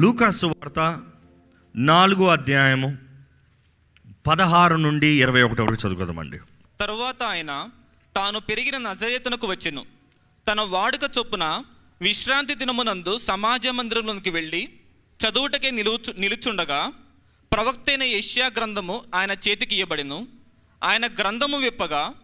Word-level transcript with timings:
లూకాసు 0.00 0.46
వార్త 0.46 1.02
నాలుగో 1.76 2.28
అధ్యాయము 2.28 2.98
పదహారు 4.26 4.76
నుండి 4.76 5.20
ఇరవై 5.20 5.42
ఒకటి 5.42 5.62
వరకు 5.62 5.74
చదువుకుందామండి. 5.74 6.38
తరువాత 6.80 7.22
ఆయన 7.22 7.68
తాను 8.16 8.40
పెరిగిన 8.40 8.78
నజరేతనకు 8.78 9.46
వచ్చెను. 9.46 9.86
తన 10.48 10.60
వాడుక 10.60 11.00
చొప్పున 11.18 11.64
విశ్రాంతి 12.00 12.54
దినమునందు 12.54 13.18
సమాజ 13.18 13.66
మందిరంలోనికి 13.66 14.30
వెళ్ళి 14.30 14.68
చదువుటకే 15.24 15.70
నిలుచు 15.70 16.14
నిలుచుండగా 16.18 16.92
ప్రవక్తైన 17.52 18.02
ఏషియా 18.02 18.46
గ్రంథము 18.46 19.04
ఆయన 19.14 19.30
చేతికి 19.30 19.76
ఇవ్వబడిను 19.76 20.28
ఆయన 20.84 21.06
గ్రంథము 21.06 21.58
విప్పగా 21.58 22.14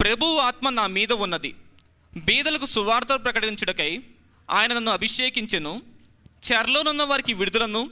ప్రభువు 0.00 0.38
ఆత్మ 0.38 0.70
నా 0.70 0.86
మీద 0.86 1.12
ఉన్నది. 1.12 1.54
బీదలకు 2.16 2.66
సువార్త 2.66 3.08
ప్రకటించుటకై 3.08 4.02
ఆయన 4.50 4.74
నన్ను 4.74 4.92
అభిషేకించెను. 4.92 5.93
చెరలోనున్న 6.44 7.02
వారికి 7.02 7.34
విడుదలను 7.34 7.90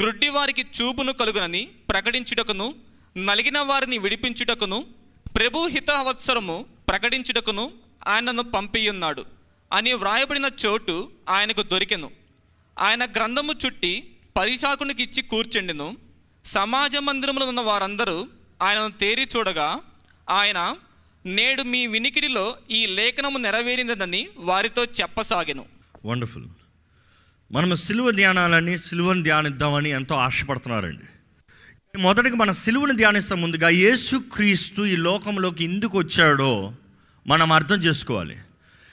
గ్రుడ్డి 0.00 0.28
వారికి 0.28 0.62
చూపును 0.62 1.12
కలుగునని 1.12 1.68
ప్రకటించుటకును 1.90 2.74
నలిగిన 3.16 3.58
వారిని 3.58 3.98
విడిపించుటకును 3.98 4.86
ప్రభు 5.36 5.66
హితవత్సరము 5.66 6.66
ప్రకటించుటకును 6.88 7.72
ఆయనను 8.06 8.42
పంపియున్నాడు. 8.42 9.24
అని 9.72 9.92
వ్రాయబడిన 9.92 10.50
చోటు 10.66 11.10
ఆయనకు 11.28 11.62
దొరికెను. 11.62 12.10
ఆయన 12.78 13.04
గ్రంథము 13.04 13.52
చుట్టి 13.66 14.16
పరిశాకునికి 14.38 15.02
ఇచ్చి 15.02 15.22
కూర్చుండెను. 15.22 15.96
సమాజ 16.44 16.96
మందిరములో 16.96 17.46
ఉన్న 17.46 17.60
వారందరూ 17.60 18.28
ఆయనను 18.62 18.90
తేరి 18.90 19.28
చూడగా 19.36 19.80
ఆయన 20.30 20.76
నేడు 21.26 21.62
మీ 21.62 21.86
వినికిడిలో 21.86 22.56
ఈ 22.70 22.86
లేఖనము 22.86 23.38
నెరవేరిందని 23.38 24.28
వారితో 24.36 24.84
చెప్పసాగెను. 24.84 25.64
వండర్ఫుల్ 26.06 26.46
మనం 27.52 27.74
సిలువ 27.74 28.10
ధ్యానాలని 28.10 28.78
సిలువను 28.78 29.22
ధ్యానిద్దామని 29.22 29.90
ఎంతో 29.90 30.14
ఆశపడుతున్నారండి. 30.14 31.04
మొదటిగా 31.98 32.34
మన 32.34 32.50
సిలువను 32.50 32.96
ధ్యానిస్తాం 32.96 33.40
ముందుగా 33.40 33.68
యేసుక్రీస్తు 33.68 34.82
ఈ 34.82 34.96
లోకంలోకి 34.96 35.64
ఎందుకు 35.64 35.98
వచ్చాడో 35.98 36.74
మనం 37.26 37.52
అర్థం 37.52 37.76
చేసుకోవాలి. 37.76 38.36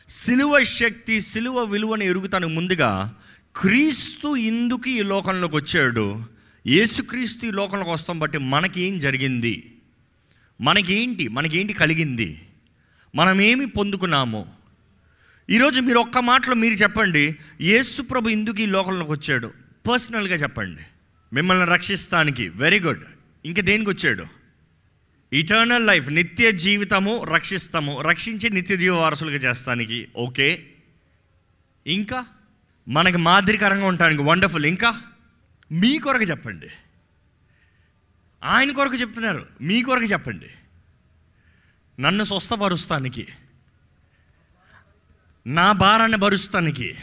సిలువ 0.09 0.63
శక్తి 0.63 1.21
సిలువ 1.21 1.63
విలువను 1.63 2.03
ఎరుగుతానికి 2.03 2.53
ముందుగా 2.53 3.15
క్రీస్తు 3.55 4.35
ఇందుకు 4.35 4.89
ఈ 4.89 5.03
లోకంలోకి 5.03 5.55
వచ్చాడు. 5.55 6.23
యేసుక్రీస్తు 6.67 7.45
ఈ 7.45 7.51
లోకంలోకి 7.51 7.91
వస్తాం 7.91 8.19
బట్టి 8.19 8.37
మనకి 8.37 8.81
ఏం 8.81 8.99
జరిగింది? 8.99 9.77
మనకేంటి? 10.61 11.27
మనకేంటి 11.27 11.73
కలిగింది? 11.73 12.41
మనం 13.15 13.41
ఏమి 13.41 13.65
పొందుకున్నాము? 13.65 14.56
ఈరోజు 15.49 15.81
మీరు 15.81 15.99
ఒక్క 15.99 16.17
మాటలో 16.17 16.55
మీరు 16.55 16.73
చెప్పండి 16.73 17.35
యేసు 17.61 18.01
ప్రభు 18.01 18.29
ఎందుకు 18.29 18.61
ఈ 18.61 18.65
లోకంలోకి 18.65 19.11
వచ్చాడు. 19.11 19.53
పర్సనల్గా 19.91 20.35
చెప్పండి. 20.35 20.81
మిమ్మల్ని 21.33 21.65
రక్షిస్తానికి. 21.65 22.49
వెరీ 22.49 22.79
గుడ్ 22.79 23.03
ఇంకా 23.45 23.61
దేనికి 23.61 23.89
వచ్చాడు? 23.89 24.25
ఇటర్నల్ 25.33 25.87
లైఫ్ 25.87 26.11
నిత్య 26.11 26.51
జీవితము 26.51 27.23
రక్షిస్తాము. 27.23 28.01
రక్షించి 28.01 28.49
నిత్య 28.49 28.77
జీవ 28.77 28.95
వారసులుగా 28.95 29.37
చేస్తానికి. 29.37 30.07
ఓకే 30.17 30.69
ఇంకా? 31.87 32.25
మనకి 32.87 33.17
మాదిరికరంగా 33.17 33.85
ఉండడానికి 33.85 34.21
వండర్ఫుల్ 34.21 34.65
ఇంకా? 34.65 35.01
మీ 35.71 35.97
కొరకు 35.97 36.23
చెప్పండి. 36.23 36.67
ఆయన 38.43 38.71
కొరకు 38.71 38.95
చెప్తున్నారు. 38.95 39.45
మీ 39.61 39.81
కొరకు 39.81 40.05
చెప్పండి. 40.05 40.47
నన్ను 42.01 42.23
స్వస్థపరుస్తానికి. 42.23 43.27
నా 45.47 45.71
భారాన్ని 45.71 46.17
భరుస్తానికి. 46.17 46.95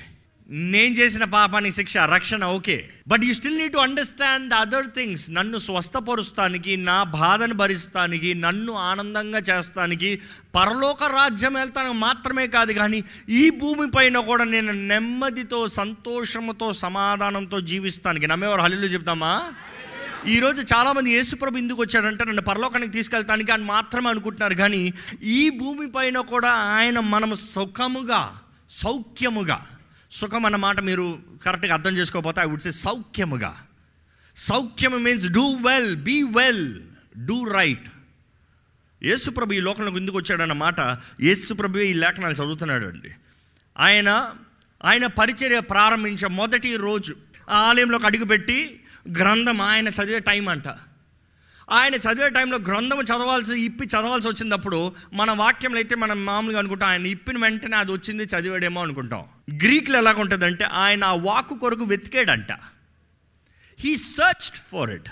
నేను 0.49 0.95
చేసిన 0.95 1.25
పాపానికి 1.25 1.77
శిక్ష 1.77 1.97
రక్షణ 1.97 2.45
okay. 2.45 2.91
But 3.09 3.25
you 3.25 3.35
still 3.35 3.59
need 3.59 3.73
to 3.73 3.79
understand 3.79 4.55
other 4.55 4.87
things 4.87 5.31
నన్ను 5.31 5.59
స్వస్థపరుస్తానికి 5.59 6.77
నా 6.77 7.03
బాధను 7.03 7.55
భరిస్తానికి 7.55 8.35
నన్ను 8.35 8.73
ఆనందంగా 8.73 9.39
చేస్తానికి 9.39 10.21
పరలోక 10.55 11.05
రాజ్యం 11.05 11.55
వెళ్తానికి 11.55 11.95
మాత్రమే 11.95 12.47
కాదు 12.47 12.73
కానీ 12.73 13.05
ఈ 13.29 13.51
భూమిపైన 13.51 14.19
కూడా 14.19 14.45
నేను 14.45 14.73
నెమ్మదితో 14.73 15.69
సంతోషంతో 15.69 16.73
సమాధానంతో 16.73 17.61
జీవిస్తానికి. 17.61 18.27
నమ్మేవారు 18.27 18.61
హల్లు 18.61 18.87
చెప్తామా? 18.87 19.53
ఈరోజు 20.33 20.61
చాలామంది 20.73 21.11
యేసుప్రభు 21.15 21.59
ఎందుకు 21.59 21.81
వచ్చాడంటే 21.83 22.23
నన్ను 22.25 22.43
పరలోకానికి 22.43 22.93
తీసుకెళ్తానికి 22.93 23.51
అని 23.53 23.65
మాత్రమే 23.65 24.09
అనుకుంటున్నారు. 24.11 24.55
కానీ 24.55 24.81
ఈ 25.39 25.41
భూమి 25.61 25.87
పైన 25.97 26.19
కూడా 26.33 26.51
ఆయన 26.77 26.99
మనం 27.15 27.31
సుఖముగా 27.35 28.21
సౌఖ్యముగా 28.83 29.59
సుఖం 30.21 30.45
అన్న 30.49 30.59
మాట 30.65 30.81
మీరు 30.81 31.05
కరెక్ట్గా 31.45 31.75
అర్థం 31.75 31.95
చేసుకోకపోతే 31.99 32.41
ఐ 32.41 32.47
వుడ్ 32.51 32.65
సే 32.67 32.73
సౌఖ్యముగా. 32.87 33.53
సౌఖ్యము 34.37 34.99
means 35.07 35.27
do 35.39 35.45
well 35.67 35.93
be 36.09 36.17
well 36.39 36.65
do 37.29 37.39
right 37.59 37.91
యేసుప్రభు 39.03 39.53
ఈ 39.53 39.61
లోకంలోకి 39.61 40.01
ఎందుకు 40.03 40.19
వచ్చాడన్న 40.19 40.57
మాట 40.67 40.81
యేసుప్రభు 41.29 41.85
ఈ 41.91 41.93
లేఖనాలు 42.05 42.35
చదువుతున్నాడు 42.35 42.87
అండి 42.87 43.13
ఆయన 43.77 44.09
ఆయన 44.81 45.07
పరిచర్య 45.21 45.61
ప్రారంభించే 45.75 46.29
మొదటి 46.41 46.73
రోజు 46.87 47.15
ఆ 47.51 47.59
ఆలయంలోకి 47.69 48.07
అడుగుపెట్టి 48.07 48.59
గ్రంథం 49.09 49.63
ఆయన 49.63 49.89
చదివే 49.89 50.19
టైం 50.19 50.49
అంట. 50.49 50.69
ఆయన 51.71 51.95
చదివే 51.95 52.29
టైంలో 52.29 52.59
గ్రంథం 52.59 53.03
చదవాల్సి 53.03 53.61
ఇప్పి 53.61 53.87
చదవాల్సి 53.87 54.29
వచ్చినప్పుడు 54.29 54.93
మన 55.13 55.31
వాక్యంలో 55.31 55.79
అయితే 55.79 55.95
మనం 55.95 56.25
మామూలుగా 56.25 56.59
అనుకుంటాం 56.59 56.89
ఆయన 56.89 57.07
ఇప్పిన 57.07 57.39
వెంటనే 57.39 57.77
అది 57.77 57.93
వచ్చింది 57.93 58.23
చదివాడేమో 58.23 58.83
అనుకుంటాం. 58.83 59.25
గ్రీక్లో 59.63 59.99
ఎలాగ 59.99 60.21
ఉంటుందంటే 60.21 60.65
ఆయన 60.65 61.05
ఆ 61.05 61.13
వాక్కు 61.13 61.59
కొరకు 61.59 61.85
వెతికాడంట. 61.85 62.53
He 63.81 63.97
search 63.97 64.51
for 64.51 64.91
it 64.91 65.09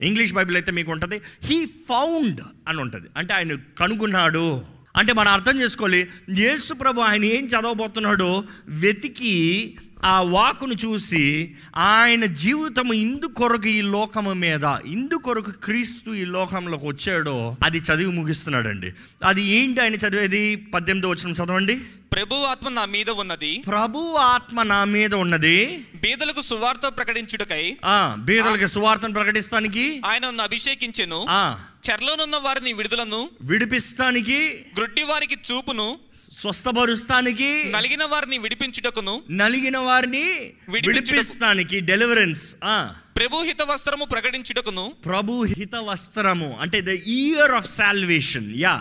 English 0.00 0.32
Bible 0.32 0.56
అయితే 0.56 0.72
మీకు 0.72 0.92
ఉంటుంది 0.92 1.20
హీ 1.42 1.66
ఫౌండ్ 1.66 2.40
అని 2.68 2.80
ఉంటుంది. 2.80 3.08
అంటే 3.16 3.34
ఆయన 3.34 3.54
కనుగొన్నాడు. 3.54 4.64
అంటే 4.96 5.12
మనం 5.12 5.32
అర్థం 5.32 5.60
చేసుకోవాలి 5.60 6.08
యేసు 6.38 6.74
ప్రభు 6.74 7.00
ఆయన 7.00 7.24
ఏం 7.24 7.46
చదవబోతున్నాడో 7.46 8.44
వెతికి 8.68 9.76
ఆ 10.04 10.20
వాకును 10.20 10.74
చూసి 10.74 11.54
ఆయన 11.76 12.24
జీవితం 12.24 12.92
ఇందు 12.92 13.26
కొరకు 13.26 13.68
ఈ 13.68 13.80
లోకము 13.80 14.32
మీద 14.32 14.64
ఇందు 14.86 15.14
కొరకు 15.14 15.50
క్రీస్తు 15.50 16.10
ఈ 16.10 16.24
లోకంలోకి 16.24 16.86
వచ్చాడో 16.86 17.56
అది 17.64 17.78
చదివి 17.78 18.12
ముగిస్తున్నాడండి. 18.12 18.92
అది 19.24 19.42
ఏంటి 19.42 19.80
ఆయన 19.80 19.94
చదివేది? 19.94 20.56
పద్దెనిమిదో 20.56 21.08
వచ్చిన 21.08 21.32
చదవండి. 21.32 21.76
ప్రభు 22.12 22.34
ఆత్మ 22.34 22.68
నా 22.68 22.84
మీద 22.84 23.10
ఉన్నది. 23.10 23.62
ప్రభు 23.68 24.14
ఆత్మ 24.14 24.62
నా 24.62 24.84
మీద 24.84 25.14
ఉన్నది. 25.14 25.84
బీదలకు 26.02 26.42
సువార్త 26.42 26.80
ప్రకటించుటకై 26.80 27.76
ఆ 27.84 28.16
బీదలకి 28.18 28.66
సువార్తను 28.66 29.12
ప్రకటిస్తానికి 29.12 30.02
ఆయన 30.06 30.40
అభిషేకించెను. 30.40 31.26
ఆ. 31.30 31.58
చెరలోనున్న 31.84 32.36
వారిని 32.36 32.72
విడుదలను 32.72 33.30
విడిపిస్తానికి 33.40 34.64
గ్రుడ్డి 34.76 35.02
వారికి 35.02 35.34
చూపును 35.34 35.98
స్వస్థపరుస్తానికి 36.14 37.64
నలిగిన 37.70 38.04
వారిని 38.04 38.38
విడిపించుటకును 38.38 39.22
నలిగిన 39.30 39.78
వారిని. 39.78 40.26
విడిపిస్తానికి 40.68 41.80
డెలివరెన్స్ 41.80 42.56
ఆ. 42.64 42.94
ప్రభు 43.16 43.36
హిత 43.36 43.62
వస్త్రము 43.62 44.04
ప్రకటించుటకును 44.04 44.94
ప్రభు 45.04 45.44
హిత 45.58 45.76
వస్త్రము 45.76 46.58
అంటే 46.60 46.80
the 46.80 46.88
year 46.88 47.50
of 47.50 47.66
salvation 47.66 48.54
yeah 48.56 48.74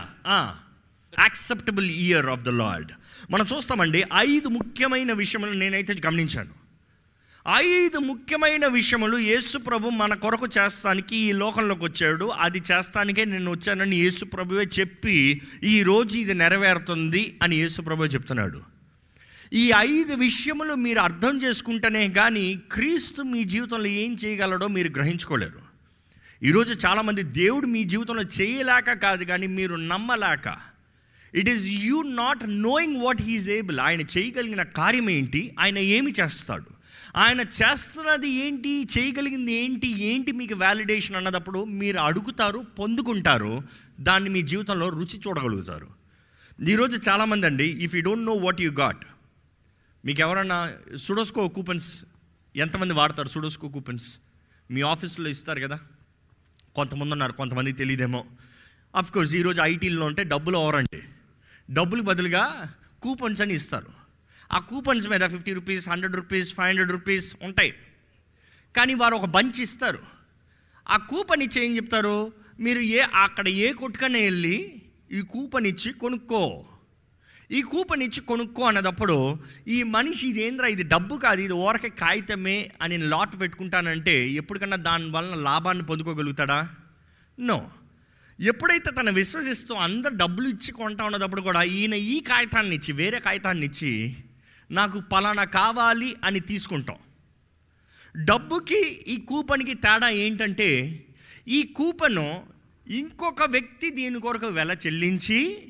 acceptable 1.19 1.85
year 1.85 2.25
of 2.25 2.41
the 2.41 2.49
lord 2.49 2.91
మనం 3.31 3.45
చూస్తామండి 3.55 4.03
ఐదు 4.15 4.47
ముఖ్యమైన 4.49 5.11
విషయములు 5.13 5.53
నేనైతే 5.53 5.95
గమనించాను. 6.05 6.53
ఐదు 7.57 7.97
ముఖ్యమైన 7.97 8.65
విషయములు 8.67 9.17
యేసు 9.17 9.57
ప్రభు 9.57 9.89
మన 9.89 10.13
కొరకు 10.13 10.47
చేస్తానికి 10.57 11.17
ఈ 11.17 11.31
లోకంలోకి 11.31 11.83
వచ్చాడు. 11.83 12.25
అది 12.25 12.59
చేస్తానికే 12.71 13.25
నేను 13.25 13.51
వచ్చానని 13.51 13.97
యేసు 13.97 14.25
ప్రభువే 14.25 14.65
చెప్పి 14.79 15.41
ఈ 15.63 15.83
రోజు 15.83 16.17
ఇది 16.17 16.33
నెరవేరుతుంది 16.33 17.39
అని 17.43 17.55
యేసు 17.55 17.81
ప్రభు 17.81 18.09
చెప్తున్నాడు. 18.15 18.61
ఈ 19.53 19.71
ఐదు 19.77 20.13
విషయములు 20.13 20.73
మీరు 20.73 20.99
అర్థం 20.99 21.37
చేసుకుంటేనే 21.37 22.09
కానీ 22.09 22.59
క్రీస్తు 22.71 23.21
మీ 23.21 23.43
జీవితంలో 23.43 23.85
ఏం 23.85 24.13
చేయగలడో 24.13 24.67
మీరు 24.67 24.89
గ్రహించుకోలేరు. 24.89 25.61
ఈరోజు 26.43 26.87
చాలామంది 26.87 27.23
దేవుడు 27.23 27.67
మీ 27.67 27.83
జీవితంలో 27.83 28.23
చేయలేక 28.39 28.93
కాదు 28.93 29.23
కానీ 29.23 29.47
మీరు 29.47 29.75
నమ్మలేక 29.75 30.57
it 31.35 31.49
is 31.49 31.65
you 31.67 32.01
not 32.01 32.43
knowing 32.61 33.01
what 33.01 33.21
he is 33.21 33.49
able 33.49 33.79
ఆయన 33.79 34.01
చేయగలిగిన 34.01 34.63
కార్యం 34.63 35.09
ఏంటి 35.09 35.55
ఆయన 35.59 35.77
ఏమి 35.77 36.13
చేస్తాడు? 36.19 36.78
ఆయన 37.15 37.41
చేస్తున్నది 37.41 38.29
ఏంటి 38.29 38.83
చేయగలిగింది 38.83 39.51
ఏంటి 39.51 40.01
ఏంటి 40.01 40.31
మీకు 40.31 40.55
వ్యాలిడేషన్ 40.55 41.15
అన్నదప్పుడు 41.15 41.63
మీరు 41.63 41.97
అడుగుతారు 41.97 42.59
పొందుకుంటారు 42.59 43.61
దాన్ని 43.99 44.29
మీ 44.29 44.41
జీవితంలో 44.41 44.89
రుచి 44.89 45.21
చూడగలుగుతారు. 45.27 45.87
ఈరోజు 46.69 47.09
చాలామంది 47.09 47.45
అండి 47.45 47.67
if 47.67 47.95
you 47.95 48.01
don't 48.01 48.25
know 48.25 48.33
what 48.33 48.61
you 48.61 48.71
got 48.71 49.05
మీకు 50.05 50.21
ఎవరన్నా 50.21 50.73
సుడోస్కో 50.95 51.47
కూపన్స్ 51.47 52.05
ఎంతమంది 52.55 52.93
వాడతారు 52.93 53.27
సుడోస్కో 53.27 53.69
కూపన్స్ 53.69 54.19
మీ 54.71 54.81
ఆఫీస్లో 54.81 55.29
ఇస్తారు 55.29 55.61
కదా? 55.61 55.79
కొంతమంది 56.75 57.11
ఉన్నారు 57.11 57.31
కొంతమంది 57.33 57.71
తెలియదేమో. 57.71 58.25
అఫ్కోర్స్ 58.95 59.35
ఈరోజు 59.35 59.61
ఐటీలో 59.61 60.05
ఉంటే 60.05 60.23
డబ్బులు 60.23 60.57
ఓవరండి 60.57 61.03
డబ్బులు 61.73 62.01
బదులుగా 62.01 62.73
కూపన్స్ 63.01 63.41
అని 63.41 63.53
ఇస్తారు. 63.53 63.98
ఆ 64.51 64.59
కూపన్స్ 64.59 65.07
మీద 65.07 65.21
fifty 65.21 65.53
rupees 65.53 65.89
hundred 65.89 66.15
rupees 66.15 66.55
five 66.55 66.67
hundred 66.67 66.91
rupees 66.91 67.35
ఉంటాయి. 67.41 67.73
కానీ 68.75 68.93
వారు 68.93 69.15
ఒక 69.15 69.25
బంచ్ 69.25 69.61
ఇస్తారు. 69.61 69.99
ఆ 70.89 70.97
కూపన్ 70.97 71.41
ఇచ్చి 71.41 71.65
ఏం 71.65 71.75
చెప్తారు? 71.75 72.33
మీరు 72.59 72.79
ఏ 72.79 72.99
అక్కడ 72.99 73.47
ఏ 73.47 73.73
కొట్టుకనే 73.73 74.23
వెళ్ళి 74.23 74.81
ఈ 75.11 75.21
కూపన్ 75.21 75.65
ఇచ్చి 75.65 75.91
కొనుక్కో. 75.91 76.65
ఈ 77.51 77.61
కూపన్ 77.61 78.01
ఇచ్చి 78.01 78.21
కొనుక్కో 78.21 78.63
అన్నదప్పుడు 78.63 79.37
ఈ 79.67 79.83
మనిషి 79.83 80.27
ఇది 80.27 80.41
ఏంద్రా 80.41 80.67
ఇది 80.67 80.83
డబ్బు 80.83 81.15
కాదు 81.15 81.41
ఇది 81.41 81.53
ఓరకే 81.53 81.89
కాగితమే 81.89 82.71
అని 82.81 82.97
నేను 82.97 83.09
లాట్ 83.09 83.39
పెట్టుకుంటానంటే 83.39 84.29
ఎప్పటికన్నా 84.29 84.77
దాని 84.77 85.09
వలన 85.09 85.35
లాభాన్ని 85.35 85.85
పొందుకోగలుగుతాడా? 85.85 86.69
నో. 87.39 87.71
ఎప్పుడైతే 88.39 88.91
తను 88.91 89.11
విశ్వసిస్తూ 89.11 89.75
అందరు 89.75 90.13
డబ్బులు 90.15 90.47
ఇచ్చి 90.47 90.71
కొంటా 90.71 91.03
ఉన్నదప్పుడు 91.03 91.41
కూడా 91.41 91.63
ఈయన 91.63 91.93
ఈ 91.93 92.19
కాగితాన్ని 92.19 92.75
ఇచ్చి 92.75 92.93
వేరే 92.93 93.19
కాగితాన్ని 93.19 93.65
ఇచ్చి 93.65 94.17
నాకు 94.71 94.99
పలానా 94.99 95.43
కావాలి 95.43 96.15
అని 96.25 96.39
తీసుకుంటాం. 96.39 96.97
డబ్బుకి 98.23 98.81
ఈ 99.07 99.17
కూపన్కి 99.17 99.73
తేడా 99.73 100.09
ఏంటంటే 100.09 100.69
ఈ 101.47 101.63
కూపను 101.63 102.45
ఇంకొక 102.87 103.43
వ్యక్తి 103.43 103.89
దీని 103.89 104.19
కొరకు 104.19 104.47
వెల 104.47 104.71
చెల్లించి 104.85 105.67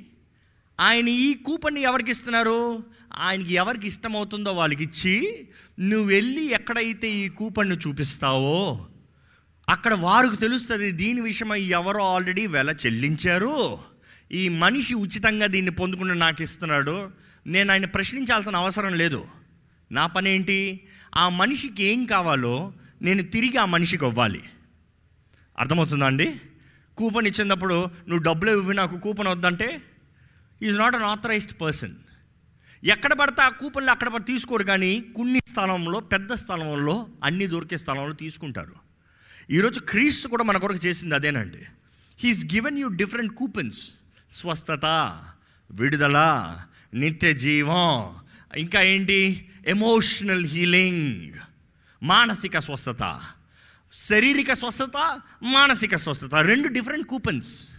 ఆయన 0.79 1.07
ఈ 1.07 1.33
కూపన్ 1.33 1.77
ఎవరికి 1.77 2.11
ఇస్తున్నారు? 2.11 2.83
ఆయనకి 3.17 3.53
ఎవరికి 3.53 3.87
ఇష్టమవుతుందో 3.87 4.51
వాళ్ళకి 4.51 4.83
ఇచ్చి 4.83 5.49
నువ్వు 5.79 6.07
వెళ్ళి 6.07 6.51
ఎక్కడైతే 6.51 7.11
ఈ 7.11 7.29
కూపన్ను 7.29 7.75
చూపిస్తావో 7.75 8.87
అక్కడ 9.69 9.93
వారికి 9.93 10.37
తెలుస్తుంది 10.37 10.91
దీని 10.91 11.21
విషయమై 11.21 11.61
ఎవరో 11.61 12.13
ఆల్రెడీ 12.13 12.47
వెల 12.47 12.69
చెల్లించారు. 12.85 13.77
ఈ 14.31 14.49
మనిషి 14.49 14.93
ఉచితంగా 14.93 15.47
దీన్ని 15.47 15.71
పొందుకుని 15.71 16.15
నాకు 16.15 16.41
ఇస్తున్నాడు. 16.41 17.11
నేను 17.47 17.71
ఆయన 17.71 17.85
ప్రశ్నించాల్సిన 17.85 18.55
అవసరం 18.55 18.93
లేదు. 18.93 19.25
నా 19.91 20.07
పని 20.07 20.29
ఏంటి? 20.29 20.87
ఆ 21.15 21.29
మనిషికి 21.29 21.83
ఏం 21.83 22.05
కావాలో 22.05 22.73
నేను 23.01 23.21
తిరిగి 23.21 23.57
ఆ 23.57 23.65
మనిషికి 23.65 24.05
ఇవ్వాలి. 24.05 24.43
అర్థమవుతుందా 25.59 26.05
అండి? 26.05 26.41
కూపన్ 26.97 27.27
ఇచ్చినప్పుడు 27.27 27.83
నువ్వు 27.83 28.23
డబ్బులు 28.23 28.51
ఇవ్వి 28.51 28.75
నాకు 28.75 28.97
కూపన్ 28.97 29.27
వద్దంటే 29.27 29.81
is 30.61 30.77
not 30.77 30.95
an 30.95 31.03
authorized 31.03 31.61
person 31.61 31.95
ఎక్కడ 32.83 33.13
పడితే 33.13 33.41
ఆ 33.41 33.49
కూపన్లు 33.49 33.91
అక్కడ 33.91 34.07
పడితే 34.07 34.33
తీసుకోరు 34.33 34.63
కానీ 34.63 35.01
కొన్ని 35.01 35.39
స్థలంలో 35.47 35.99
పెద్ద 35.99 36.33
స్థలంలో 36.33 37.07
అన్ని 37.23 37.47
దొరికే 37.47 37.77
స్థలంలో 37.77 38.13
తీసుకుంటారు. 38.13 38.75
ఈరోజు 39.49 39.79
క్రీస్తు 39.79 40.27
కూడా 40.27 40.43
మన 40.43 40.57
కొరకు 40.57 40.85
చేసింది 40.85 41.15
అదేనండి. 41.15 41.65
He's 42.19 42.45
given 42.45 42.79
you 42.79 42.87
different 42.87 43.33
coupons 43.33 43.91
స్వస్థత 44.29 44.85
విడుదల 45.71 46.17
నిత్య 46.93 47.33
జీవం. 47.33 48.15
ఇంకా 48.57 48.81
ఏంటి? 48.81 49.49
ఎమోషనల్ 49.67 50.45
హీలింగ్ 50.45 51.33
మానసిక 52.03 52.59
స్వస్థత. 52.59 53.19
శారీరక 53.93 54.53
స్వస్థత 54.53 55.21
మానసిక 55.43 55.95
స్వస్థత. 55.95 56.35
రెండు 56.35 56.67
డిఫరెంట్ 56.67 57.07
కూపన్స్ 57.07 57.69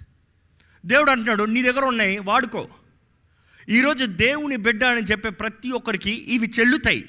దేవుడు 0.87 1.11
అంటున్నాడు 1.11 1.45
నీ 1.45 1.63
దగ్గర 1.63 1.85
ఉన్నాయి 1.85 2.19
వాడుకో. 2.19 2.69
ఈరోజు 3.69 4.07
దేవుని 4.07 4.57
బిడ్డ 4.57 4.85
అని 4.85 5.01
చెప్పే 5.01 5.31
ప్రతి 5.31 5.71
ఒక్కరికి 5.71 6.11
ఇవి 6.11 6.53
చెల్లుతాయి. 6.61 7.05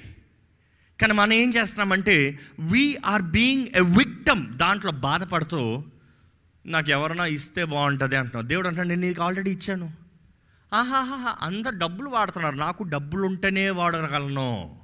కానీ 1.01 1.13
మనం 1.13 1.33
ఏం 1.33 1.49
చేస్తున్నామంటే 1.49 2.39
వీఆర్ 2.59 3.21
బీయింగ్ 3.21 3.67
ఎ 3.75 3.79
విక్టమ్ 3.79 4.57
దాంట్లో 4.57 4.91
బాధపడుతూ 4.91 5.83
నాకు 6.65 6.89
ఎవరైనా 6.89 7.25
ఇస్తే 7.25 7.63
బాగుంటుంది 7.63 8.15
అంటున్నావు. 8.15 8.47
దేవుడు 8.47 8.67
అంటాడు 8.67 8.87
నేను 8.87 9.01
నీకు 9.01 9.21
ఆల్రెడీ 9.21 9.51
ఇచ్చాను. 9.51 10.00
ఆహాహా 10.73 11.37
అందరు 11.41 11.75
డబ్బులు 11.75 12.09
వాడుతున్నారు. 12.09 12.55
నాకు 12.55 12.83
డబ్బులు 12.83 13.23
ఉంటేనే 13.25 13.69
వాడగలను. 13.69 14.79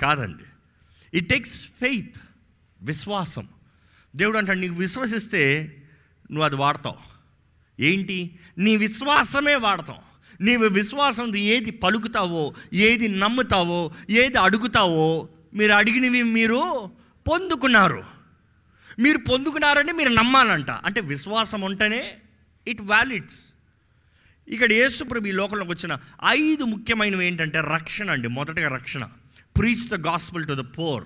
కాదండి. 0.00 0.44
ఇట్ 1.14 1.28
టేక్స్ 1.28 1.62
ఫెయిత్ 1.62 2.16
విశ్వాసం. 2.82 3.48
దేవుడు 4.16 4.38
అంటే 4.38 4.54
నీకు 4.54 4.74
విశ్వసిస్తే 4.74 5.76
నువ్వు 6.30 6.44
అది 6.44 6.56
వాడతావు. 6.56 6.98
ఏంటి? 7.82 8.38
నీ 8.58 8.76
విశ్వాసమే 8.76 9.54
వాడతావు. 9.54 10.14
నీవు 10.42 10.64
విశ్వాసం 10.64 11.36
ఏది 11.36 11.70
పలుకుతావో 11.70 12.54
ఏది 12.72 13.08
నమ్ముతావో 13.08 13.92
ఏది 14.10 14.38
అడుగుతావో 14.38 15.28
మీరు 15.54 15.72
అడిగినవి 15.72 16.22
మీరు 16.22 16.90
పొందుకున్నారు. 17.30 18.04
మీరు 18.98 19.18
పొందుకున్నారని 19.18 19.92
మీరు 19.92 20.08
నమ్మాలంట. 20.08 20.70
అంటే 20.70 21.00
విశ్వాసం 21.00 21.60
ఉంటేనే 21.60 22.16
ఇట్ 22.68 22.82
వ్యాలిడ్స్ 22.82 23.53
ఇక్కడ 24.48 24.72
యేసుప్రభు 24.72 25.26
ఈ 25.26 25.32
లోకంలోకి 25.32 25.70
వచ్చిన 25.70 25.98
ఐదు 26.26 26.64
ముఖ్యమైనవి 26.64 27.26
ఏంటంటే 27.26 27.60
రక్షణ 27.60 28.10
అండి. 28.10 28.28
మొదటగా 28.28 28.68
రక్షణ. 28.68 29.08
Preach 29.56 29.88
the 29.88 30.06
gospel 30.06 30.46
to 30.46 30.52
the 30.52 30.64
poor 30.78 31.04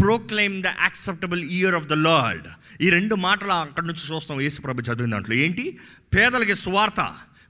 proclaim 0.00 0.62
the 0.62 0.66
acceptable 0.66 1.44
year 1.44 1.74
of 1.74 1.86
the 1.86 1.92
lord 1.92 2.48
ఈ 2.80 2.90
రెండు 2.90 3.14
మాటలు 3.14 3.52
అక్కడి 3.52 3.86
నుంచి 3.86 4.14
చూస్తాం 4.14 4.40
యేసుప్రభు 4.40 4.80
చదివిన 4.80 5.12
దాంట్లో. 5.12 5.36
ఏంటి? 5.36 5.78
పేదలకి 6.14 6.54
స్వార్థ 6.54 7.00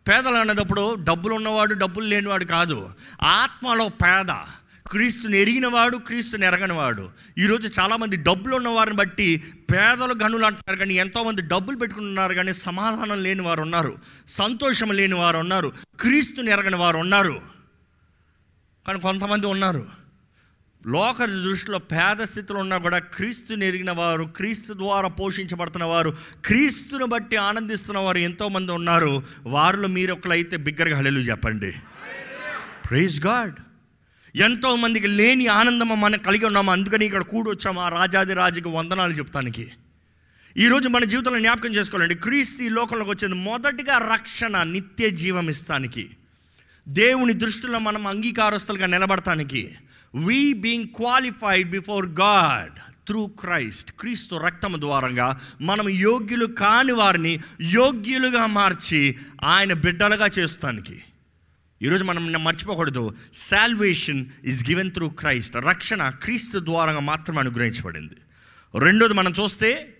పేదలు 0.09 0.35
అనేటప్పుడు 0.35 0.95
డబ్బులు 0.95 1.35
ఉన్నవాడు 1.35 1.75
డబ్బులు 1.75 2.07
లేనివాడు 2.07 2.45
కాదు. 2.45 2.91
ఆత్మలో 3.23 3.89
పేద. 3.89 4.62
క్రీస్తుని 4.87 5.39
ఎరిగినవాడు 5.39 5.97
క్రీస్తుని 5.97 6.47
ఎరగనివాడు. 6.47 7.11
ఈరోజు 7.39 7.81
చాలామంది 7.81 8.17
డబ్బులు 8.17 8.57
ఉన్నవారిని 8.57 8.97
బట్టి 8.97 9.43
పేదలు 9.73 10.15
గనులు 10.25 10.47
అంటున్నారు 10.47 10.79
కానీ 10.79 10.95
ఎంతోమంది 10.95 11.43
డబ్బులు 11.43 11.77
పెట్టుకుంటున్నారు 11.77 12.35
కానీ 12.35 12.53
సమాధానం 12.53 13.23
లేని 13.23 13.43
వారు 13.43 13.63
ఉన్నారు. 13.63 13.99
సంతోషం 14.29 14.91
లేని 14.91 15.15
వారు 15.15 15.39
ఉన్నారు. 15.39 15.73
క్రీస్తుని 16.01 16.51
ఎరగని 16.51 16.77
వారు 16.77 16.99
ఉన్నారు. 16.99 17.41
కానీ 18.87 19.01
కొంతమంది 19.01 19.47
ఉన్నారు. 19.47 19.87
లోక 20.87 21.25
దృష్టిలో 21.25 21.79
పేద 21.79 22.25
స్థితిలో 22.25 22.61
ఉన్నా 22.61 22.79
కూడా 22.79 22.99
క్రీస్తుని 22.99 23.67
ఎరిగిన 23.67 23.91
వారు 23.91 24.25
క్రీస్తు 24.25 24.73
ద్వారా 24.73 25.09
పోషించబడుతున్న 25.09 25.85
వారు 25.85 26.17
క్రీస్తుని 26.45 27.05
బట్టి 27.05 27.37
ఆనందిస్తున్న 27.37 27.99
వారు 27.99 28.19
ఎంతోమంది 28.19 28.73
ఉన్నారు. 28.73 29.23
వారిలో 29.43 29.89
మీరు 29.89 30.13
ఒకళ్ళైతే 30.13 30.57
బిగ్గరగా 30.57 30.99
హళలు 30.99 31.19
చెప్పండి. 31.19 31.73
ప్రైజ్ 32.89 33.27
గాడ్ 33.27 33.55
ఎంతో 34.37 34.77
మందికి 34.77 35.07
లేని 35.07 35.47
ఆనందం 35.47 36.01
మనం 36.01 36.19
కలిగి 36.19 36.47
ఉన్నాము. 36.47 36.71
అందుకని 36.71 37.07
ఇక్కడ 37.07 37.23
కూడొచ్చాము 37.23 37.81
ఆ 37.81 37.89
రాజాది 37.89 38.35
రాజుకి 38.35 38.69
వందనాలు 38.69 39.13
చెప్తానికి. 39.13 39.69
ఈరోజు 40.57 40.89
మన 40.89 41.05
జీవితంలో 41.05 41.39
జ్ఞాపకం 41.39 41.71
చేసుకోవాలండి. 41.71 42.15
క్రీస్తు 42.15 42.63
ఈ 42.63 42.69
లోకంలోకి 42.69 43.11
వచ్చింది 43.11 43.35
మొదటిగా 43.35 43.99
రక్షణ 43.99 44.63
నిత్య 44.63 45.11
జీవం 45.11 45.49
ఇస్తానికి. 45.49 46.11
దేవుని 46.89 47.33
దృష్టిలో 47.33 47.79
మనం 47.79 48.07
అంగీకారస్తులుగా 48.07 48.87
నిలబడటానికి 48.87 49.71
we 50.15 50.53
being 50.53 50.85
qualified 50.85 51.71
before 51.71 52.07
God 52.07 53.07
through 53.07 53.27
Christ 53.27 53.93
క్రీస్తు 53.93 54.35
రక్తము 54.35 54.77
ద్వారంగా 54.77 55.41
మనం 55.61 55.89
యోగ్యులు 55.89 56.47
కాని 56.47 56.93
వారిని 56.93 57.41
యోగ్యులుగా 57.61 58.47
మార్చి 58.47 59.17
ఆయన 59.45 59.73
బిడ్డలుగా 59.73 60.27
చేస్తానికి. 60.27 61.03
ఈరోజు 61.83 62.05
మనం 62.05 62.33
మర్చిపోకూడదు. 62.33 63.15
Salvation 63.33 64.27
is 64.45 64.71
given 64.71 64.93
through 64.93 65.09
Christ 65.09 65.57
రక్షణ 65.57 66.09
క్రీస్తు 66.09 66.59
ద్వారా 66.59 67.01
మాత్రమే 67.01 67.41
అనుగ్రహించబడింది. 67.41 68.15
రెండోది 68.79 69.15
మనం 69.15 69.33
చూస్తే 69.41 69.95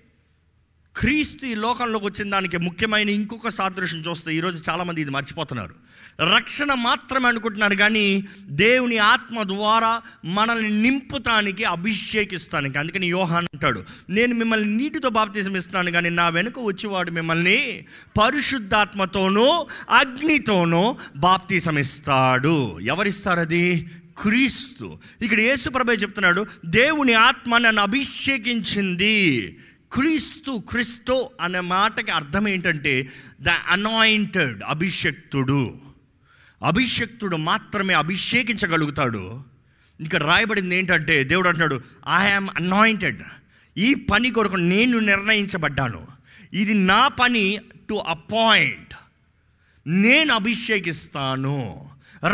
క్రీస్తు 0.97 1.47
ఈ 1.47 1.55
లోకంలోకి 1.55 2.05
వచ్చిన 2.05 2.31
దానికి 2.31 2.57
ముఖ్యమైన 2.57 3.09
ఇంకొక 3.09 3.49
సాదృశ్యం 3.49 4.01
చూస్తే 4.01 4.35
ఈరోజు 4.35 4.71
చాలామంది 4.71 5.01
ఇది 5.01 5.11
మర్చిపోతున్నారు. 5.11 5.75
రక్షణ 6.21 6.75
మాత్రమే 6.75 7.29
అనుకుంటున్నారు 7.29 7.75
కానీ 7.75 8.25
దేవుని 8.43 8.99
ఆత్మ 8.99 9.43
ద్వారా 9.43 10.03
మనల్ని 10.25 10.83
నింపుతానికి 10.83 11.65
అభిషేకిస్తానికి. 11.65 12.79
అందుకని 12.79 13.07
యోహాన్ 13.07 13.47
అంటాడు 13.55 13.85
నేను 14.11 14.35
మిమ్మల్ని 14.35 14.77
నీటితో 14.77 15.09
బాప్తీసం 15.09 15.57
ఇస్తున్నాను 15.57 15.91
కానీ 15.91 16.11
నా 16.11 16.29
వెనుక 16.29 16.59
వచ్చేవాడు 16.59 17.11
మిమ్మల్ని 17.11 17.85
పరిశుద్ధాత్మతోనూ 18.21 19.67
అగ్నితోనూ 19.91 20.97
బాప్తీసం 21.17 21.79
ఇస్తాడు 21.79 22.81
ఎవరిస్తారు 22.81 23.41
అది 23.41 23.91
క్రీస్తు. 24.23 24.99
ఇక్కడ 25.23 25.41
యేసుప్రభే 25.41 25.93
చెప్తున్నాడు 25.93 26.47
దేవుని 26.67 27.13
ఆత్మ 27.13 27.59
నన్ను 27.59 27.83
అభిషేకించింది 27.83 29.59
క్రీస్తు 29.93 30.63
క్రిస్టో 30.69 31.31
అనే 31.41 31.61
మాటకి 31.61 32.11
అర్థం 32.11 32.49
ఏంటంటే 32.49 33.09
ద 33.43 33.49
అనాయింటెడ్ 33.49 34.63
అభిషక్తుడు. 34.69 35.92
అభిషక్తుడు 36.65 37.37
మాత్రమే 37.37 37.95
అభిషేకించగలుగుతాడు. 37.95 39.43
ఇక్కడ 40.01 40.23
రాయబడింది 40.23 40.77
ఏంటంటే 40.77 41.25
దేవుడు 41.25 41.49
అంటున్నాడు 41.49 41.81
ఐఆమ్ 42.09 42.49
అనాయింటెడ్ 42.57 43.23
ఈ 43.79 43.95
పని 43.95 44.31
కొరకు 44.31 44.57
నేను 44.57 44.99
నిర్ణయించబడ్డాను. 44.99 46.07
ఇది 46.53 46.75
నా 46.75 47.09
పని 47.09 47.61
టు 47.89 47.95
అపాయింట్ 47.95 48.95
నేను 49.87 50.35
అభిషేకిస్తాను. 50.35 51.89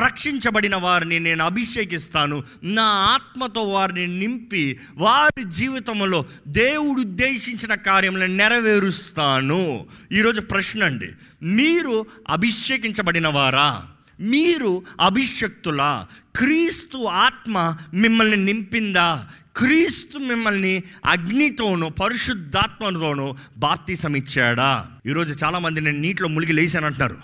రక్షించబడిన 0.05 0.77
వారిని 0.77 1.21
నేను 1.21 1.45
అభిషేకిస్తాను. 1.45 2.45
నా 2.63 2.83
ఆత్మతో 2.83 3.63
వారిని 3.63 4.19
నింపి 4.19 4.79
వారి 4.95 5.45
జీవితంలో 5.45 6.25
దేవుడు 6.49 7.01
ఉద్దేశించిన 7.01 7.75
కార్యములను 7.75 8.37
నెరవేరుస్తాను. 8.37 9.87
ఈరోజు 10.13 10.41
ప్రశ్న 10.41 10.85
అండి 10.85 11.09
మీరు 11.43 12.07
అభిషేకించబడిన 12.29 13.29
వారా? 13.29 13.89
మీరు 14.21 14.83
అభిషక్తులా. 15.01 16.07
క్రీస్తు 16.37 16.99
ఆత్మ 16.99 17.77
మిమ్మల్ని 17.95 18.37
నింపిందా? 18.37 19.29
క్రీస్తు 19.57 20.19
మిమ్మల్ని 20.19 20.83
అగ్నితోనూ 21.07 21.89
పరిశుద్ధాత్మతోనూ 21.89 23.35
బాప్తీసం 23.57 24.17
ఇచ్చాడా 24.17 24.87
ఈరోజు 25.07 25.45
చాలామంది 25.45 25.81
నేను 25.81 25.99
నీటిలో 25.99 26.29
మునిగి 26.29 26.53
లేచానంటున్నారు. 26.53 27.19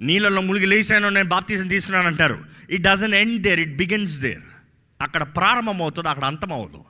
నీళ్ళలో 0.00 0.42
మునిగి 0.42 0.66
లేచాను 0.66 1.08
నేను 1.08 1.28
బాప్తీసం 1.28 1.68
తీసుకున్నాను 1.68 2.06
అంటారు 2.06 2.44
it 2.70 2.82
doesn't 2.82 3.14
end 3.14 3.42
there 3.42 3.60
it 3.60 3.76
begins 3.76 4.18
there 4.18 4.42
అక్కడ 5.02 5.22
ప్రారంభం 5.22 5.82
అవుతుంది 5.82 6.08
అక్కడ 6.08 6.24
అంతమవుతుంది 6.24 6.84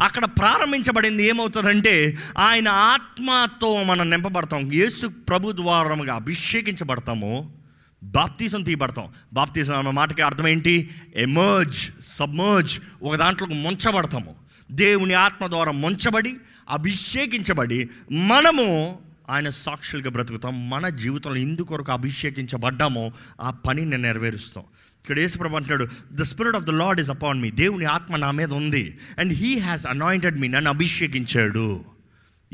అక్కడ 0.00 0.24
ప్రారంభించబడింది 0.24 1.22
ఏమవుతుందంటే 1.22 2.18
ఆయన 2.38 2.68
ఆత్మతో 2.68 3.82
మనం 3.82 4.10
నింపబడతాం. 4.10 4.72
యేసు 4.72 5.06
ప్రభు 5.06 5.52
ద్వారముగా 5.52 6.14
అభిషేకించబడతాము. 6.14 7.63
బాప్తీసం 8.04 8.62
తీయబడతాం. 8.62 9.08
బాప్తీసం 9.32 9.78
అన్న 9.78 9.90
మాటకి 9.90 10.22
అర్థం 10.22 10.48
ఏంటి? 10.48 10.90
ఎమర్జ్ 11.16 11.78
సబ్మర్జ్ 12.02 12.80
ఒక 13.02 13.16
దాంట్లో 13.16 13.48
ముంచబడతాము. 13.48 14.34
దేవుని 14.72 15.14
ఆత్మ 15.14 15.46
ద్వారా 15.46 15.72
ముంచబడి 15.72 16.36
అభిషేకించబడి 16.70 17.88
మనము 18.12 18.98
ఆయన 19.30 19.50
సాక్షులుగా 19.50 20.10
బ్రతుకుతాం. 20.10 20.70
మన 20.70 20.88
జీవితంలో 20.88 21.36
ఎందుకొరకు 21.36 21.92
అభిషేకించబడ్డామో 21.92 23.12
ఆ 23.40 23.50
పనిని 23.50 23.98
నెరవేరుస్తాం. 23.98 24.64
ఇక్కడ 25.04 25.18
యేసుప్రభు 25.18 25.56
అంటున్నాడు 25.56 25.88
the 26.14 26.22
spirit 26.22 26.56
of 26.56 26.64
the 26.64 26.70
lord 26.70 27.00
is 27.00 27.10
upon 27.10 27.40
me 27.40 27.50
దేవుని 27.50 27.84
ఆత్మ 27.84 28.16
నా 28.16 28.30
మీద 28.30 28.52
ఉంది. 28.52 28.98
And 29.18 29.32
he 29.32 29.58
has 29.58 29.86
anointed 29.86 30.38
me 30.38 30.48
నన్ను 30.48 30.70
అభిషేకించాడు. 30.70 31.93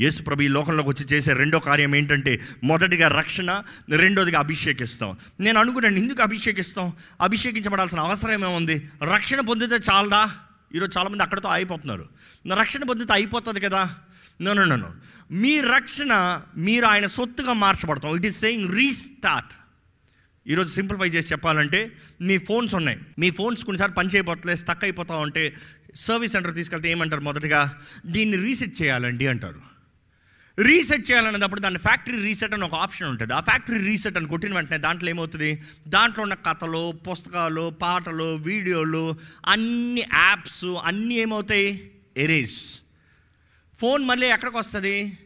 యేసుప్రభు 0.00 0.42
ఈ 0.42 0.48
లోకంలోకి 0.48 0.88
వచ్చి 0.88 1.06
చేసే 1.06 1.32
రెండో 1.32 1.58
కార్యం 1.58 1.94
ఏంటంటే 1.94 2.40
మొదటిగా 2.64 3.08
రక్షణ 3.08 3.62
రెండోదిగా 3.96 4.38
అభిషేకిస్తాం. 4.38 5.16
నేను 5.40 5.60
అనుకున్నాను 5.60 5.96
ఎందుకు 5.96 6.22
అభిషేకిస్తాం? 6.22 6.92
అభిషేకించబడాల్సిన 7.20 8.00
అవసరం 8.00 8.44
ఏముంది? 8.44 8.88
రక్షణ 9.14 9.40
పొందితే 9.40 9.74
చాలదా? 9.74 10.30
ఈరోజు 10.74 10.98
చాలామంది 10.98 11.22
అక్కడతో 11.22 11.48
అయిపోతున్నారు 11.48 12.08
రక్షణ 12.58 12.82
పొందితే 12.82 13.12
అయిపోతుంది 13.12 13.60
కదా? 13.60 13.96
నో 14.40 14.52
నో 14.52 14.76
నో 14.76 14.90
మీ 15.30 15.60
రక్షణ 15.60 16.40
మీరు 16.56 16.86
ఆయన 16.86 17.06
సొత్తుగా 17.06 17.52
మార్చబడతాం. 17.52 18.16
ఇట్ 18.16 18.26
ఈస్ 18.26 18.40
సెయింగ్ 18.40 18.76
రీస్టార్ట్ 18.76 19.52
ఈరోజు 20.46 20.74
సింప్లిఫై 20.74 21.08
చేసి 21.08 21.32
చెప్పాలంటే 21.32 21.92
మీ 22.20 22.38
ఫోన్స్ 22.38 22.74
ఉన్నాయి. 22.74 22.98
మీ 23.18 23.30
ఫోన్స్ 23.30 23.64
కొన్నిసార్లు 23.64 23.94
పని 23.94 24.08
చేయబోతలేదు 24.08 24.58
స్టక్ 24.58 24.84
అయిపోతా 24.84 25.16
ఉంటే 25.16 25.54
సర్వీస్ 25.96 26.32
సెంటర్ 26.32 26.54
తీసుకెళ్తే 26.54 26.90
ఏమంటారు 26.90 27.20
మొదటగా? 27.20 27.78
దీన్ని 28.06 28.36
రీసెట్ 28.36 28.82
చేయాలండి 28.82 29.26
అంటారు. 29.26 29.69
రీసెట్ 30.62 31.10
చేయాలన్నప్పుడు 31.10 31.60
దాని 31.60 31.78
ఫ్యాక్టరీ 31.78 32.22
రీసెట్ 32.22 32.54
అని 32.54 32.64
ఒక 32.64 32.74
ఆప్షన్ 32.74 33.08
ఉంటుంది. 33.08 33.32
ఆ 33.32 33.40
ఫ్యాక్టరీ 33.40 33.78
రీసెట్ 33.78 34.16
అని 34.16 34.28
కొట్టిన 34.28 34.54
వెంటనే 34.54 34.78
దాంట్లో 34.78 35.10
ఏమవుతుంది? 35.10 35.62
దాంట్లో 35.88 36.22
ఉన్న 36.22 36.34
కథలు 36.34 36.92
పుస్తకాలు 36.92 37.70
పాటలు 37.70 38.34
వీడియోలు 38.34 39.14
అన్ని 39.46 40.00
యాప్స్ 40.00 40.64
అన్నీ 40.64 41.14
ఏమవుతాయి? 41.14 41.90
ఎరేజ్ 42.16 42.80
ఫోన్ 43.80 44.04
మళ్ళీ 44.04 44.26
ఎక్కడికి 44.26 44.58
వస్తుంది? 44.58 45.18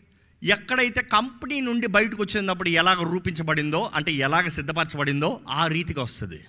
ఎక్కడైతే 0.42 1.02
కంపెనీ 1.02 1.60
నుండి 1.60 1.86
బయటకు 1.86 2.22
వచ్చినప్పుడు 2.22 2.68
ఎలాగ 2.68 3.02
రూపించబడిందో 3.02 3.90
అంటే 3.94 4.12
ఎలాగ 4.12 4.48
సిద్ధపరచబడిందో 4.48 5.40
ఆ 5.48 5.66
రీతికి 5.66 6.00
వస్తుంది. 6.00 6.40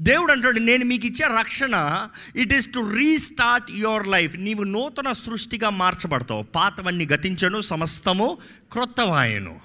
దేవుడు 0.00 0.32
అంటాడు 0.32 0.58
నేను 0.58 0.84
మీకు 0.84 1.06
ఇచ్చే 1.06 1.26
రక్షణ 1.38 2.08
it 2.36 2.52
is 2.52 2.68
to 2.74 2.90
restart 2.94 3.70
your 3.70 4.08
life 4.08 4.36
నీవు 4.36 4.62
నూతన 4.62 5.12
సృష్టిగా 5.12 5.70
మార్చబడతావు. 5.70 6.42
పాతవన్నీ 6.42 7.06
గతించను 7.06 7.60
సమస్తము 7.60 8.38
క్రొత్తవాయను. 8.72 9.60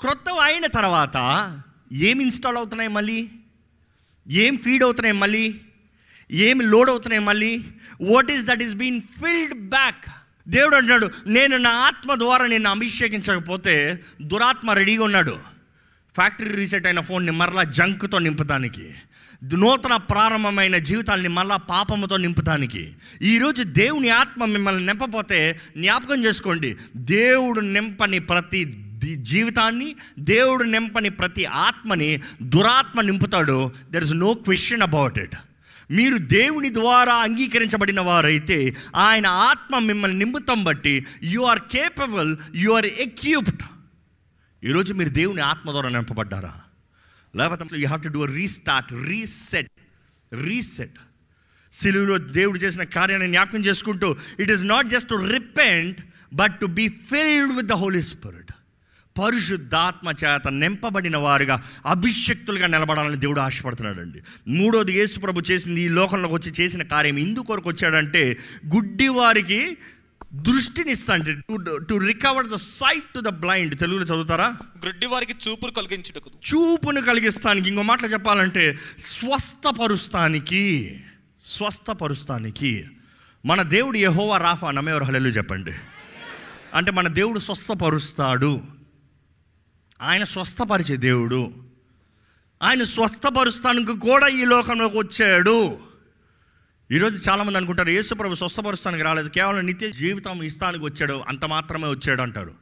క్రొత్తవాయిన 0.00 0.66
తర్వాత 0.66 1.16
ఏం 1.92 2.20
ఇన్స్టాల్ 2.20 2.56
అవుతున్నాయి 2.56 2.90
మళ్ళీ? 2.90 3.28
ఏం 4.28 4.56
ఫీడ్ 4.56 4.84
అవుతున్నాయి 4.84 5.16
మళ్ళీ? 5.16 5.60
ఏం 6.30 6.60
లోడ్ 6.60 6.90
అవుతున్నాయి 6.90 7.24
మళ్ళీ? 7.24 7.64
What 8.02 8.30
is 8.30 8.46
that 8.46 8.62
is 8.62 8.74
been 8.74 9.00
filled 9.00 9.68
back 9.68 10.04
దేవుడు 10.48 10.76
అంటున్నాడు 10.76 11.10
నేను 11.26 11.56
నా 11.56 11.70
ఆత్మ 11.70 12.14
ద్వారా 12.14 12.46
నేను 12.46 12.70
అభిషేకించకపోతే 12.70 14.00
దురాత్మ 14.22 14.70
రెడీగా 14.70 15.04
ఉన్నాడు. 15.04 15.38
ఫ్యాక్టరీ 16.14 16.52
రీసెట్ 16.52 16.86
అయిన 16.86 17.00
ఫోన్ని 17.00 17.32
మరలా 17.32 17.62
జంక్తో 17.62 18.18
నింపడానికి. 18.18 18.94
నూతన 19.42 19.96
ప్రారంభమైన 19.96 20.76
జీవితాల్ని 20.76 21.28
మళ్ళా 21.28 21.56
పాపముతో 21.56 22.16
నింపడానికి 22.16 22.92
ఈరోజు 23.22 23.62
దేవుని 23.62 24.08
ఆత్మ 24.08 24.44
మిమ్మల్ని 24.44 24.86
నింపపోతే 24.86 25.60
జ్ఞాపకం 25.76 26.24
చేసుకోండి. 26.24 26.76
దేవుడు 26.96 27.60
నింపని 27.60 28.18
ప్రతి 28.18 28.60
జీవితాన్ని 29.16 29.96
దేవుడు 30.18 30.64
నింపని 30.64 31.10
ప్రతి 31.10 31.44
ఆత్మని 31.44 32.22
దురాత్మ 32.42 33.00
నింపుతాడు. 33.00 33.72
There 33.90 34.04
is 34.04 34.12
no 34.12 34.34
question 34.34 34.82
about 34.82 35.18
it 35.18 35.36
మీరు 35.90 36.18
దేవుని 36.18 36.74
ద్వారా 36.74 37.14
అంగీకరించబడిన 37.14 38.00
వారైతే 38.00 38.76
ఆయన 38.96 39.26
ఆత్మ 39.26 39.78
మిమ్మల్ని 39.78 40.18
నింపుతాం 40.18 40.64
బట్టి 40.64 41.06
you 41.22 41.40
are 41.40 41.58
capable 41.58 42.36
you 42.54 42.72
are 42.72 42.86
equipped 42.86 43.62
ఈరోజు 44.64 44.94
మీరు 44.94 45.08
దేవుని 45.08 45.40
ఆత్మ 45.40 45.70
ద్వారా 45.70 45.88
నింపబడ్డారా? 45.88 46.52
లేకపోతే 47.36 47.78
you 47.78 47.86
have 47.86 48.02
to 48.02 48.08
do 48.08 48.24
restart 48.24 48.92
reset 48.92 49.70
reset 50.32 50.98
సిలువులో 51.72 52.18
దేవుడు 52.18 52.58
చేసిన 52.58 52.82
కార్యాన్ని 52.82 53.28
జ్ఞాపకం 53.28 53.58
చేసుకుంటూ 53.58 54.16
it 54.40 54.50
is 54.50 54.64
not 54.64 54.86
just 54.86 55.08
to 55.08 55.14
repent 55.14 56.00
but 56.34 56.60
to 56.60 56.66
be 56.66 56.88
filled 56.88 57.56
with 57.56 57.66
the 57.66 57.72
holy 57.72 58.02
spirit 58.02 58.52
పరిశుద్ధాత్మ 59.18 60.10
చేత 60.24 60.48
నింపబడిన 60.48 61.16
వారుగా 61.16 61.62
అభిషక్తులుగా 61.86 62.66
నిలబడాలని 62.66 63.16
దేవుడు 63.16 63.40
ఆశపడుతున్నాడండి. 63.40 64.22
మూడోది 64.48 64.92
యేసుప్రభు 64.92 65.40
చేసింది 65.40 65.80
ఈ 65.80 65.88
లోకంలోకి 65.88 66.34
వచ్చి 66.34 66.50
చేసిన 66.50 66.82
కార్యం 66.82 67.16
ఇందుకొరకు 67.16 67.68
వచ్చాడంటే 67.68 68.38
గుడ్డి 68.74 69.08
వారికి 69.08 69.76
దృష్టినిస్తాండి. 70.34 71.34
To 71.34 71.76
to 71.76 71.94
recover 71.94 72.46
the 72.46 72.54
sight 72.54 73.04
to 73.04 73.20
the 73.20 73.28
blind 73.28 73.78
తెలుగులో 73.78 74.04
చదువుతారా? 74.04 74.56
గ్రుడ్డి 74.82 75.06
వారికి 75.06 75.34
చూపురు 75.48 75.72
కలిగించుటకు. 75.72 76.30
చూపును 76.30 77.00
కలిగిస్తానికి. 77.00 77.68
ఇంకో 77.68 77.82
మాటలు 77.82 78.08
చెప్పాలంటే 78.08 78.78
స్వస్థపరుస్తానికి. 78.98 80.96
స్వస్థపరుస్తానికి. 81.46 82.84
మన 83.46 83.62
దేవుడు 83.62 83.98
యెహోవా 83.98 84.38
రాఫా 84.38 84.70
నమ్మేవారు 84.70 85.04
హలెలు 85.04 85.28
చెప్పండి. 85.28 85.72
అంటే 86.74 86.90
మన 86.90 87.08
దేవుడు 87.08 87.38
స్వస్థపరుస్తాడు. 87.38 88.62
ఆయన 90.02 90.24
స్వస్థపరిచే 90.24 90.96
దేవుడు. 90.96 91.52
ఆయన 92.62 92.82
స్వస్థపరుస్తానికి 92.82 93.98
కూడా 93.98 94.26
ఈ 94.26 94.44
లోకంలోకి 94.44 94.98
వచ్చాడు. 94.98 95.91
ఈరోజు 96.92 97.30
చాలామంది 97.30 97.56
అనుకుంటారు 97.58 97.88
యేసుప్రభు 97.88 98.34
స్వస్థపరుస్తానికి 98.34 99.02
రాలేదు 99.02 99.28
కేవలం 99.28 99.66
నిత్య 99.66 99.90
జీవితం 99.90 100.42
ఇస్తానికి 100.42 100.84
వచ్చాడు 100.84 101.24
అంత 101.28 101.44
మాత్రమే 101.44 101.88
వచ్చాడు 101.88 102.22
అంటారు. 102.22 102.54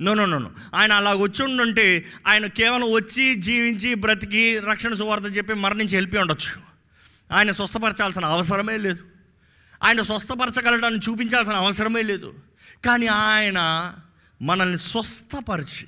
నో 0.00 0.14
నో 0.14 0.26
నో 0.26 0.50
ఆయన 0.74 0.92
అలా 0.92 1.14
వచ్చి 1.14 1.44
ఉండుంటే 1.44 2.06
ఆయన 2.26 2.46
కేవలం 2.46 2.92
వచ్చి 2.92 3.34
జీవించి 3.34 3.94
బ్రతికి 3.94 4.58
రక్షణ 4.58 4.92
సువార్త 4.92 5.36
చెప్పి 5.36 5.54
మరణించి 5.54 5.96
వెళ్ళి 5.96 6.18
ఉండొచ్చు. 6.18 6.60
ఆయన 7.32 7.50
స్వస్థపరచాల్సిన 7.50 8.24
అవసరమే 8.24 8.76
లేదు. 8.76 9.02
ఆయన 9.84 10.02
స్వస్థపరచగలడాన్ని 10.02 11.00
చూపించాల్సిన 11.08 11.54
అవసరమే 11.54 12.02
లేదు. 12.02 12.34
కానీ 12.84 13.06
ఆయన 13.06 13.92
మనల్ని 14.42 14.78
స్వస్థపరిచి 14.78 15.86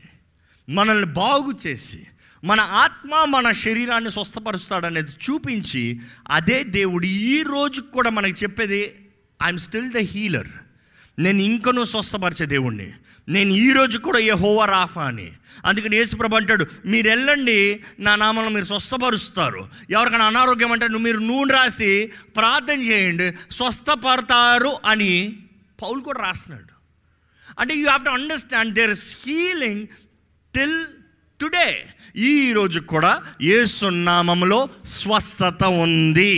మనల్ని 0.68 1.06
బాగు 1.06 1.58
చేసి 1.66 2.06
మన 2.44 2.60
ఆత్మ 2.60 3.24
మన 3.24 3.50
శరీరాన్ని 3.50 4.10
స్వస్థపరుస్తాడనేది 4.10 5.12
చూపించి 5.12 6.00
అదే 6.28 6.64
దేవుడు 6.64 7.06
ఈ 7.06 7.42
రోజు 7.42 7.80
కూడా 7.80 8.10
మనకి 8.10 8.42
చెప్పేది 8.42 9.08
ఐఎమ్ 9.42 9.58
స్టిల్ 9.58 9.90
ద 9.90 9.96
హీలర్ 9.96 10.48
నేను 11.18 11.42
ఇంకనూ 11.42 11.84
స్వస్థపరిచే 11.84 12.46
దేవుణ్ణి. 12.46 12.92
నేను 13.28 13.50
ఈ 13.50 13.72
రోజు 13.72 13.98
కూడా 13.98 14.18
ఏ 14.18 14.30
హోవా 14.30 14.64
రాఫా 14.64 15.04
అని. 15.04 15.32
అందుకని 15.64 15.96
యేసుప్రభు 15.96 16.36
అంటాడు 16.36 16.66
మీరు 16.86 17.08
వెళ్ళండి 17.08 17.80
నా 18.00 18.16
నామంలో 18.16 18.50
మీరు 18.50 18.64
స్వస్థపరుస్తారు. 18.64 19.68
ఎవరికైనా 19.90 20.24
అనారోగ్యం 20.24 20.72
అంటే 20.72 20.88
నువ్వు 20.88 21.04
మీరు 21.04 21.18
నూనె 21.18 21.54
రాసి 21.54 22.12
ప్రార్థన 22.36 22.82
చేయండి 22.82 23.54
స్వస్థపడతారు 23.54 24.76
అని 24.84 25.36
పౌలు 25.82 26.00
కూడా 26.00 26.20
రాస్తున్నాడు. 26.20 26.72
అంటే 27.58 27.74
you 27.74 27.86
have 27.86 28.04
to 28.04 28.10
understand 28.10 28.74
there 28.74 28.90
is 28.90 29.16
healing 29.26 29.86
till 30.54 30.84
today 31.42 31.68
ఈరోజు 32.30 32.80
కూడా 32.92 33.12
యేసు 33.42 33.86
నామములో 34.08 34.58
స్వస్థత 34.98 35.62
ఉంది. 35.84 36.34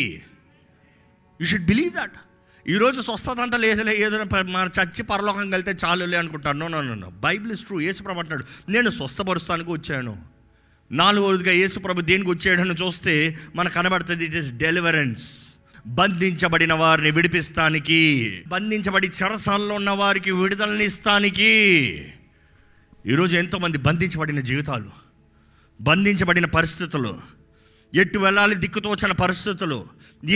యూ 1.40 1.46
షుడ్ 1.46 1.66
బిలీవ్ 1.73 1.94
దట్ 2.00 2.18
ఈరోజు 2.66 3.00
స్వస్థత 3.00 3.40
అంతా 3.40 3.58
లేదులే 3.64 3.94
ఏదో 4.04 4.18
మన 4.56 4.68
చచ్చి 4.76 5.02
పరలోకం 5.02 5.50
వెళ్తే 5.50 5.73
చాలులే 5.84 6.16
అనుకుంటాను 6.16 6.68
no 6.75 6.82
no 6.94 7.11
Bible 7.26 7.52
is 7.52 7.64
true 7.64 7.80
యేసుప్రభు 7.80 8.18
అంటాడు 8.18 8.44
నేను 8.68 8.90
స్వస్థపరుస్తానికి 8.90 9.70
వచ్చాను. 9.73 10.14
నాలుగోదిగా 10.90 11.52
యేసుప్రభు 11.52 12.06
దేనికి 12.11 12.30
వచ్చాడని 12.30 12.75
చూస్తే 12.82 13.14
మనకు 13.56 13.75
కనబడుతుంది 13.75 14.25
ఇట్ 14.25 14.34
ఇస్ 14.34 14.50
డెలివరెన్స్ 14.64 15.26
బంధించబడిన 15.87 16.73
వారిని 16.73 17.11
విడిపిస్తానికి 17.11 18.00
బంధించబడి 18.49 19.08
చెరసాల్లో 19.08 19.75
ఉన్న 19.75 19.90
వారికి 19.90 20.30
విడుదలనిస్తానికి 20.30 21.52
ఈరోజు 23.12 23.34
ఎంతోమంది 23.40 23.78
బంధించబడిన 23.87 24.40
జీవితాలు 24.49 24.90
బంధించబడిన 25.80 26.46
పరిస్థితులు 26.54 27.11
ఎటు 27.92 28.18
వెళ్ళాలి 28.23 28.54
దిక్కుతోచని 28.62 29.16
పరిస్థితులు 29.23 29.76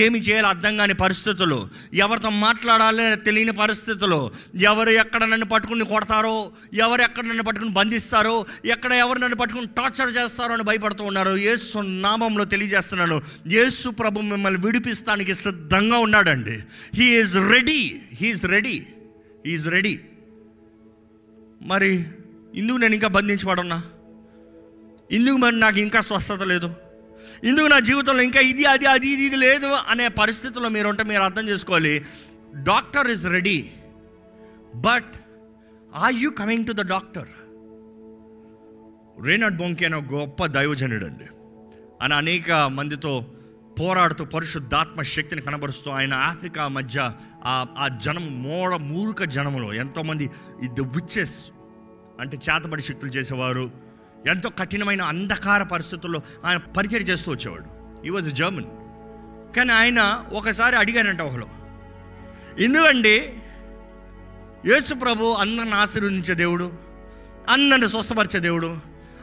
ఏమి 0.03 0.19
చేయాలి 0.27 0.49
అర్థం 0.51 0.75
కాని 0.81 0.95
పరిస్థితులు 1.03 1.59
ఎవరితో 2.05 2.31
మాట్లాడాలి 2.43 3.07
తెలియని 3.27 3.55
పరిస్థితులు 3.63 4.19
ఎవరు 4.71 4.93
ఎక్కడ 5.03 5.23
నన్ను 5.33 5.47
పట్టుకుని 5.53 5.87
కొడతారో 5.93 6.35
ఎవరు 6.85 7.05
ఎక్కడ 7.07 7.25
నన్ను 7.31 7.47
పట్టుకుని 7.49 7.73
బంధిస్తారో 7.79 8.37
ఎక్కడ 8.75 8.93
ఎవరు 9.05 9.19
నన్ను 9.25 9.39
పట్టుకుని 9.43 9.71
టార్చర్ 9.79 10.13
చేస్తారో 10.19 10.55
అని 10.59 10.69
భయపడుతూ 10.71 11.05
ఉన్నారు. 11.11 11.35
యేసు 11.49 11.87
నామంలో 12.07 12.47
తెలియజేస్తున్నాను. 12.55 13.19
యేసు 13.57 13.89
ప్రభు 14.03 14.27
మిమ్మల్ని 14.35 14.63
విడిపిస్తానికి 14.67 15.37
సిద్ధంగా 15.47 16.01
ఉన్నాడండి. 16.07 16.59
He 17.01 17.09
is 17.23 17.35
ready 17.55 17.81
he is 18.21 18.47
ready 18.55 18.77
he is 19.49 19.69
ready 19.77 19.97
మరి 21.73 21.93
ఇందుకు 22.61 22.79
నేను 22.83 22.95
ఇంకా 22.99 23.09
బంధించబడున్నా. 23.17 23.79
ఇందుకు 25.17 25.37
మరి 25.45 25.57
నాకు 25.65 25.79
ఇంకా 25.87 26.01
స్వస్థత 26.09 26.43
లేదు. 26.53 26.69
ఇందుకు 27.49 27.69
నా 27.75 27.79
జీవితంలో 27.89 28.23
ఇంకా 28.29 28.41
ఇది 28.51 28.65
అది 28.75 28.87
అది 28.95 29.09
ఇది 29.15 29.25
ఇది 29.29 29.39
లేదు 29.47 29.71
అనే 29.93 30.07
పరిస్థితుల్లో 30.21 30.69
మీరు 30.77 30.89
ఉంటే 30.93 31.03
మీరు 31.11 31.23
అర్థం 31.29 31.45
చేసుకోవాలి. 31.51 31.95
Doctor 32.71 33.09
is 33.15 33.27
ready 33.37 33.59
but 34.87 35.13
are 36.05 36.15
you 36.23 36.31
coming 36.41 36.67
to 36.67 36.73
the 36.73 36.85
doctor 36.95 37.31
Reinhard 39.27 39.57
Bonnke 39.57 39.85
అనే 39.85 39.99
గొప్ప 40.15 40.47
దైవజనుడు 40.57 41.07
అండి 41.11 41.29
ఆయన 42.03 42.15
అనేక 42.23 42.51
మందితో 42.79 43.13
పోరాడుతూ 43.81 44.25
పరిశుద్ధాత్మ 44.35 45.03
శక్తిని 45.15 45.43
కనబరుస్తూ 45.47 45.89
ఆయన 45.91 46.15
ఆఫ్రికా 46.31 46.63
మధ్య 46.69 46.99
ఆ 47.83 47.89
జనం 48.05 48.27
మోడ 48.43 48.75
మూర్ఖ 48.91 49.23
జనములో 49.37 49.69
ఎంతోమంది 49.75 50.27
ద 50.79 50.87
విచ్చెస్ 50.97 51.37
అంటే 52.21 52.37
చేతబడి 52.37 52.83
శక్తులు 52.83 53.11
చేసేవారు. 53.11 53.71
ఎంతో 54.27 54.49
కఠినమైన 54.49 55.03
అంధకార 55.03 55.63
పరిస్థితుల్లో 55.63 56.21
ఆయన 56.45 56.59
పరిచయం 56.59 57.03
చేస్తూ 57.03 57.33
వచ్చేవాడు. 57.33 57.69
ఈ 58.07 58.11
వాజ్ 58.11 58.35
జర్మన్ 58.35 58.69
కానీ 59.57 59.73
ఆయన 59.73 60.25
ఒకసారి 60.33 60.77
అడిగారంట 60.77 61.21
ఒకరు 61.21 61.49
ఎందుకండి? 62.59 63.17
యేసు 64.67 64.95
ప్రభు 64.95 65.25
అందరిని 65.25 65.75
ఆశీర్వదించే 65.75 66.35
దేవుడు 66.35 66.73
అందరిని 67.49 67.89
స్వస్థపరిచే 67.89 68.41
దేవుడు 68.41 68.71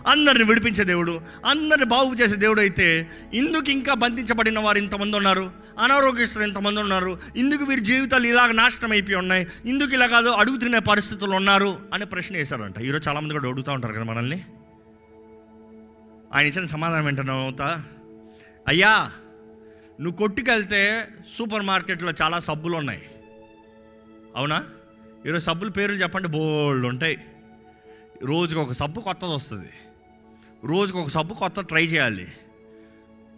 అందరిని 0.07 0.43
విడిపించే 0.43 0.83
దేవుడు 0.83 1.21
అందరిని 1.45 1.85
బాగు 1.85 2.13
చేసే 2.13 2.35
దేవుడు 2.35 2.59
అయితే 2.59 3.09
ఇందుకు 3.33 3.71
ఇంకా 3.71 3.93
బంధించబడిన 3.93 4.59
వారు 4.59 4.77
ఇంతమంది 4.77 5.17
ఉన్నారు. 5.17 5.51
అనారోగ్యస్తులు 5.79 6.43
ఇంతమంది 6.43 6.79
ఉన్నారు. 6.79 7.19
ఇందుకు 7.35 7.63
వీరి 7.63 7.81
జీవితాలు 7.81 8.27
ఇలాగ 8.27 8.51
నాశనం 8.51 8.91
అయిపోయి 8.91 9.15
ఉన్నాయి. 9.15 9.47
ఇందుకు 9.65 9.93
ఇలా 9.93 10.07
కాదు 10.07 10.29
అడుగుతున్న 10.29 10.79
పరిస్థితులు 10.79 11.31
ఉన్నారు 11.31 11.79
అనే 11.93 12.05
ప్రశ్న 12.05 12.35
వేశారంట. 12.35 12.79
ఈరోజు 12.79 13.09
చాలామంది 13.09 13.33
కూడా 13.33 13.49
అడుగుతూ 13.49 13.71
ఉంటారు 13.71 13.93
కదా 13.93 14.03
మనల్ని. 14.03 14.45
ఆయన 16.33 16.47
ఇచ్చిన 16.47 16.65
సమాధానం 16.65 17.07
ఏంటన్నా 17.07 17.33
అవుతా 17.33 17.83
అయ్యా 18.67 19.11
నువ్వు 20.01 20.17
కొట్టుకెళ్తే 20.17 21.07
సూపర్ 21.37 21.61
మార్కెట్లో 21.61 22.13
చాలా 22.21 22.39
సబ్బులు 22.39 22.75
ఉన్నాయి. 22.75 23.01
అవునా? 24.35 24.63
ఈరోజు 25.25 25.43
సబ్బుల 25.43 25.69
పేర్లు 25.69 25.97
చెప్పండి 25.97 26.27
బోల్డ్ 26.27 26.85
ఉంటాయి. 26.85 27.17
రోజుకి 28.23 28.59
ఒక 28.59 28.71
సబ్బు 28.71 29.01
కొత్తది 29.01 29.33
వస్తుంది. 29.33 29.69
రోజుకు 30.63 30.99
ఒక 30.99 31.07
సబ్బు 31.07 31.33
కొత్త 31.33 31.61
ట్రై 31.61 31.85
చేయాలి. 31.85 32.27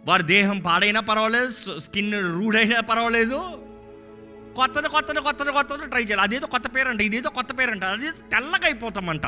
వారి 0.06 0.22
దేహం 0.22 0.58
పాడైనా 0.58 1.00
పర్వాలేదు 1.00 1.78
స్కిన్ 1.78 2.14
రూడైనా 2.14 2.80
పర్వాలేదు. 2.80 3.38
కొత్తది 4.56 4.88
కొత్తది 4.88 5.20
కొత్తది 5.20 5.52
కొత్తది 5.52 5.88
ట్రై 5.88 6.00
చేయాలి. 6.00 6.22
అదేదో 6.22 6.46
కొత్త 6.46 6.66
పేరంట 6.74 7.00
ఇదేదో 7.00 7.30
కొత్త 7.30 7.58
పేరంట 7.58 7.84
అదేదో 7.84 8.28
తెల్లగా 8.28 8.64
అయిపోతామంట. 8.64 9.26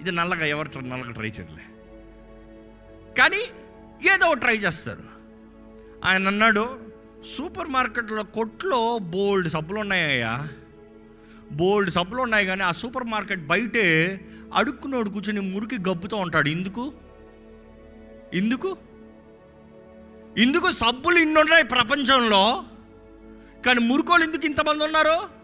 ఇది 0.00 0.12
నల్లగా 0.12 0.46
ఎవరు 0.46 0.78
నల్లగా 0.78 1.12
ట్రై 1.12 1.26
చేయలే 1.26 1.66
కానీ 3.18 3.42
ఏదో 4.14 4.26
ఒకటి 4.26 4.40
ట్రై 4.40 4.56
చేస్తారు. 4.56 5.04
ఆయన 6.04 6.26
అన్నాడు 6.26 6.80
సూపర్ 7.24 7.68
మార్కెట్లో 7.68 8.22
కొట్లో 8.22 8.98
బోల్డ్ 8.98 9.48
సబ్బులు 9.48 9.78
ఉన్నాయ్యా 9.78 10.48
బోల్డ్ 11.50 11.90
సబ్బులు 11.90 12.22
ఉన్నాయి 12.22 12.46
కానీ 12.46 12.62
ఆ 12.62 12.72
సూపర్ 12.72 13.04
మార్కెట్ 13.04 13.46
బయటే 13.46 14.20
అడుక్కునోడు 14.54 15.10
కూర్చొని 15.10 15.40
మురికి 15.40 15.76
గబ్బుతూ 15.88 16.16
ఉంటాడు. 16.16 16.48
ఎందుకు? 16.48 16.92
ఎందుకు? 18.34 18.76
ఇందుకు 20.38 20.70
సబ్బులు 20.70 21.18
ఇన్ని 21.18 21.40
ఉన్నాయి 21.40 21.64
ప్రపంచంలో? 21.64 22.64
కానీ 23.66 23.80
మురుకోలు 23.80 24.24
ఎందుకు 24.24 24.46
ఇంతమంది 24.46 24.84
ఉన్నారు? 24.84 25.40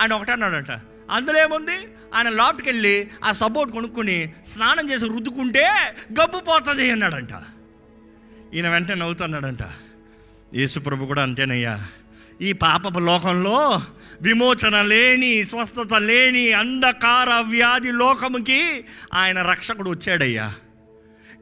ఆయన 0.00 0.12
ఒకటన్నాడంట 0.12 0.70
అందులో 1.10 1.42
ఏముంది? 1.42 1.76
ఆయన 2.14 2.28
లోపలికి 2.28 2.68
వెళ్ళి 2.68 3.10
ఆ 3.24 3.32
సబ్బు 3.32 3.54
కొనుక్కొని 3.54 3.72
కొనుక్కుని 3.72 4.32
స్నానం 4.44 4.90
చేసి 4.90 5.06
రుద్దుకుంటే 5.06 5.94
గబ్బు 6.20 6.38
పోతుంది 6.38 6.90
అన్నాడంట. 6.90 7.28
ఈయన 8.54 8.68
వెంటనే 8.68 8.94
నవ్వుతున్నాడంట 8.94 9.62
యేసుప్రభు 10.54 11.06
కూడా 11.06 11.22
అంతేనయ్యా. 11.22 11.86
ఈ 12.42 12.52
పాపపు 12.52 12.98
లోకంలో 12.98 13.82
విమోచన 14.22 14.82
లేని 14.82 15.44
స్వస్థత 15.44 15.94
లేని 15.94 16.52
అంధకార 16.52 17.30
వ్యాధి 17.30 17.92
లోకముకి 17.92 18.84
ఆయన 19.14 19.42
రక్షకుడు 19.42 19.90
వచ్చాడయ్యా. 19.90 20.54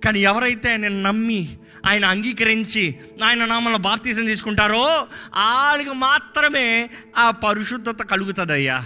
కానీ 0.04 0.20
ఎవరైతే 0.20 0.70
ఆయన 0.70 0.88
నమ్మి 0.88 1.56
ఆయన 1.86 2.04
అంగీకరించి 2.04 2.94
ఆయన 3.24 3.44
నామల 3.44 3.76
బాప్తీసం 3.76 4.26
తీసుకుంటారో 4.26 4.82
వాళ్ళకి 4.82 5.90
మాత్రమే 5.90 6.90
ఆ 7.16 7.30
పరిశుద్ధత 7.30 8.02
కలుగుతుందయ్యా. 8.02 8.84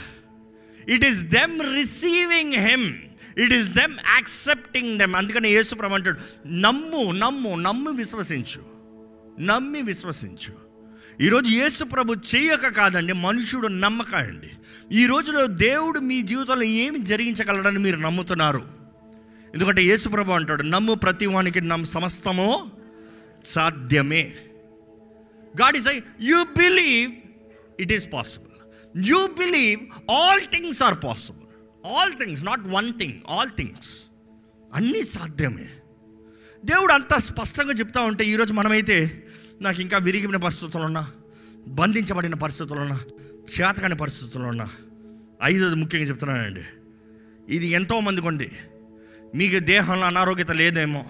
It 0.88 1.04
is 1.04 1.22
them 1.22 1.74
receiving 1.76 2.54
him 2.54 2.94
it 3.38 3.52
is 3.52 3.70
them 3.70 3.94
accepting 4.14 4.98
them 4.98 5.14
అందుకని 5.14 5.50
యేసుప్రభు 5.50 5.94
అంటాడు 5.94 6.48
నమ్ము 6.48 7.12
నమ్ము 7.12 7.56
నమ్ము 7.56 7.90
విశ్వసించు. 7.90 8.62
నమ్మి 9.40 9.82
విశ్వసించు. 9.82 10.65
ఈరోజు 11.20 11.50
యేసు 11.52 11.84
ప్రభు 11.84 12.14
చేయక 12.14 12.68
కాదండి 12.68 13.12
మనుషుడు 13.12 13.68
నమ్మక 13.68 14.14
అండి 14.14 14.50
ఈ 14.92 15.06
రోజులో 15.06 15.46
దేవుడు 15.46 15.98
మీ 15.98 16.22
జీవితంలో 16.22 16.62
ఏమి 16.62 16.98
జరిగించగలడని 16.98 17.78
మీరు 17.78 17.96
నమ్ముతున్నారు? 17.96 18.62
ఎందుకంటే 19.54 19.82
యేసు 19.82 20.08
ప్రభు 20.08 20.32
అంటాడు 20.32 20.62
నమ్ము 20.62 20.94
ప్రతి 20.94 21.26
వానికి 21.26 21.60
నమ్ 21.60 21.86
సమస్తము 21.86 22.70
సాధ్యమే. 23.44 24.34
God 25.62 25.76
is 25.76 25.88
I 25.88 26.00
you 26.20 26.44
believe 26.44 27.12
it 27.80 27.92
is 27.92 28.08
possible. 28.12 28.54
You 29.08 29.26
believe 29.26 29.80
all 30.10 30.40
things 30.40 30.82
are 30.82 30.98
possible. 31.04 31.48
All 31.96 32.12
things 32.12 32.44
not 32.44 32.60
one 32.66 32.92
thing 32.92 33.14
all 33.28 33.50
things 33.50 34.06
అన్నీ 34.74 35.02
సాధ్యమే. 35.02 35.68
దేవుడు 36.66 36.92
అంత 36.92 37.18
స్పష్టంగా 37.18 37.72
చెప్తా 37.72 38.00
ఉంటే 38.00 38.24
ఈరోజు 38.24 38.52
మనమైతే 38.52 39.22
నాకు 39.62 39.80
ఇంకా 39.80 39.98
విరిగిన 39.98 40.36
పరిస్థితులు 40.36 40.82
ఉన్నా 40.82 41.10
బంధించబడిన 41.68 42.34
పరిస్థితులు 42.34 42.80
ఉన్నా 42.80 43.00
చేతకాని 43.50 43.96
పరిస్థితులు 43.96 44.44
ఉన్నా 44.44 44.70
ఐదోది 45.42 45.74
ముఖ్యంగా 45.74 46.06
చెప్తున్నానండి. 46.06 46.64
ఇది 47.48 47.66
ఎంతోమంది 47.66 48.20
కొండి 48.20 48.44
ఉంది. 48.44 48.58
మీకు 49.34 49.58
దేహంలో 49.58 50.06
అనారోగ్యత 50.06 50.50
లేదేమో 50.50 51.04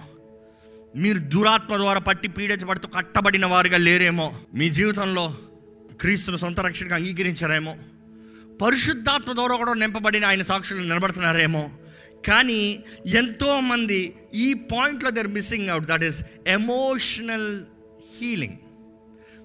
మీరు 0.95 1.17
దురాత్మ 1.17 1.77
ద్వారా 1.77 1.99
పట్టి 1.99 2.27
పీడించబడుతూ 2.27 2.87
కట్టబడిన 2.87 3.45
వారుగా 3.45 3.77
లేరేమో 3.77 4.39
మీ 4.53 4.69
జీవితంలో 4.69 5.37
క్రీస్తును 6.01 6.37
సొంత 6.37 6.59
రక్షణగా 6.59 6.95
అంగీకరించారేమో 6.95 7.75
పరిశుద్ధాత్మ 8.61 9.33
ద్వారా 9.33 9.55
కూడా 9.55 9.73
నింపబడిన 9.73 10.25
ఆయన 10.25 10.41
సాక్షులు 10.41 10.79
నిలబడుతున్నారేమో 10.81 11.71
కానీ 12.25 12.83
ఎంతోమంది 13.05 14.15
ఈ 14.33 14.53
పాయింట్లో 14.53 15.09
they're 15.09 15.27
missing 15.27 15.69
out 15.69 15.85
that 15.85 16.03
is 16.03 16.21
emotional 16.47 17.61
healing 18.21 18.57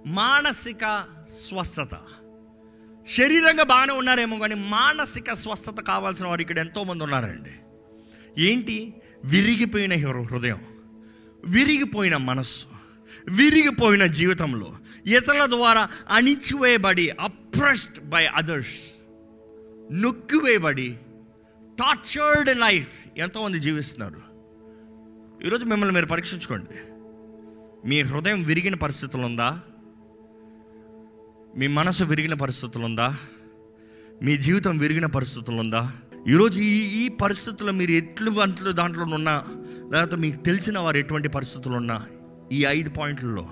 మానసిక 0.07 1.05
స్వస్థత. 1.35 1.99
శరీరంగా 3.09 3.63
బాగానే 3.63 3.93
ఉన్నారేమో 3.93 4.39
కానీ 4.39 4.55
మానసిక 4.55 5.33
స్వస్థత 5.33 5.81
కావాల్సిన 5.81 6.27
వారు 6.27 6.41
ఇక్కడ 6.41 6.59
ఎంతోమంది 6.59 7.05
ఉన్నారండి. 7.05 7.51
ఏంటి? 8.43 8.95
విరిగిపోయిన 9.25 10.07
హృదయం. 10.07 10.61
విరిగిపోయిన 11.45 12.17
మనస్సు. 12.17 12.67
విరిగిపోయిన 13.29 14.07
జీవితంలో. 14.07 14.73
ఇతరుల 15.07 15.47
ద్వారా 15.47 15.89
అణిచివేయబడి 16.11 17.11
అప్రెస్డ్ 17.11 18.09
బై 18.09 18.27
అదర్స్ 18.27 18.97
నొక్కివేయబడి 19.93 20.97
టార్చర్డ్ 21.79 22.59
లైఫ్ 22.59 22.91
ఎంతోమంది 23.17 23.61
జీవిస్తున్నారు. 23.61 24.21
ఈరోజు 25.47 25.65
మిమ్మల్ని 25.65 25.95
మీరు 25.95 26.07
పరీక్షించుకోండి. 26.07 26.79
మీ 27.89 28.03
హృదయం 28.03 28.43
విరిగిన 28.43 28.75
పరిస్థితులు 28.75 29.23
ఉందా? 29.23 29.61
మీ 31.57 31.67
మనసు 31.67 32.05
విరిగిన 32.05 32.35
పరిస్థితులు 32.35 32.85
ఉందా? 32.85 33.17
మీ 34.23 34.37
జీవితం 34.37 34.79
విరిగిన 34.79 35.07
పరిస్థితులు 35.07 35.57
ఉందా? 35.57 35.93
ఈరోజు 36.29 36.61
ఈ 36.61 37.05
ఈ 37.05 37.09
పరిస్థితుల్లో 37.09 37.73
మీరు 37.73 37.91
ఎట్లు 37.91 38.41
అంట్లు 38.41 38.73
దాంట్లో 38.73 39.05
ఉన్నా 39.05 39.45
లేకపోతే 39.93 40.17
మీకు 40.17 40.45
తెలిసిన 40.45 40.79
వారు 40.79 40.97
ఎటువంటి 40.97 41.29
పరిస్థితులు 41.29 41.75
ఉన్నా 41.75 42.07
ఈ 42.53 42.65
ఐదు 42.65 42.91
పాయింట్లలో 42.91 43.51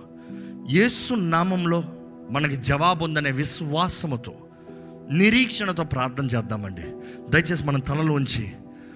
యేసు 0.70 1.14
నామంలో 1.14 1.85
మనకి 2.30 2.56
జవాబు 2.56 3.04
ఉందనే 3.04 3.30
విశ్వాసముతో 3.30 4.49
నిరీక్షణతో 5.11 5.85
ప్రార్థన 5.85 6.25
చేద్దామండి. 6.25 6.83
దయచేసి 7.31 7.64
మన 7.64 7.79
తలలోంచి 7.79 8.53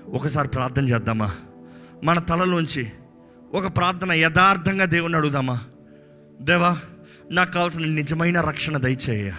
ఒకసారి 0.07 0.49
ప్రార్థన 0.49 0.89
చేద్దామా? 0.89 1.35
మన 2.05 2.19
తలలోంచి 2.19 2.87
ఒక 3.53 3.77
ప్రార్థన 3.77 4.13
యథార్థంగా 4.13 4.85
దేవుని 4.85 5.17
అడుగుదామా? 5.17 5.61
దేవా 6.41 6.79
నాకు 7.33 7.53
కావాల్సిన 7.53 7.85
నిజమైన 7.85 8.41
రక్షణ 8.41 8.77
దయచేయ. 8.77 9.33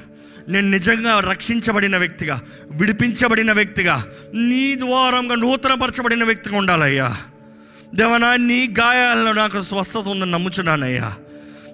నేను 0.48 0.70
నిజంగా 0.70 1.20
రక్షించబడిన 1.20 1.98
వ్యక్తిగా 1.98 2.42
విడిపించబడిన 2.72 3.52
వ్యక్తిగా 3.52 4.08
నీ 4.34 4.76
ద్వారంగా 4.76 5.36
నూతనపరచబడిన 5.36 6.24
వ్యక్తిగా 6.24 6.58
ఉండాలయ్యా. 6.58 7.18
దేవా 7.96 8.18
నా 8.18 8.36
నీ 8.36 8.68
గాయాల్లో 8.80 9.34
నాకు 9.34 9.62
స్వస్థత 9.62 10.08
ఉందని 10.08 10.32
నమ్ముచున్నానయ్యా. 10.32 11.16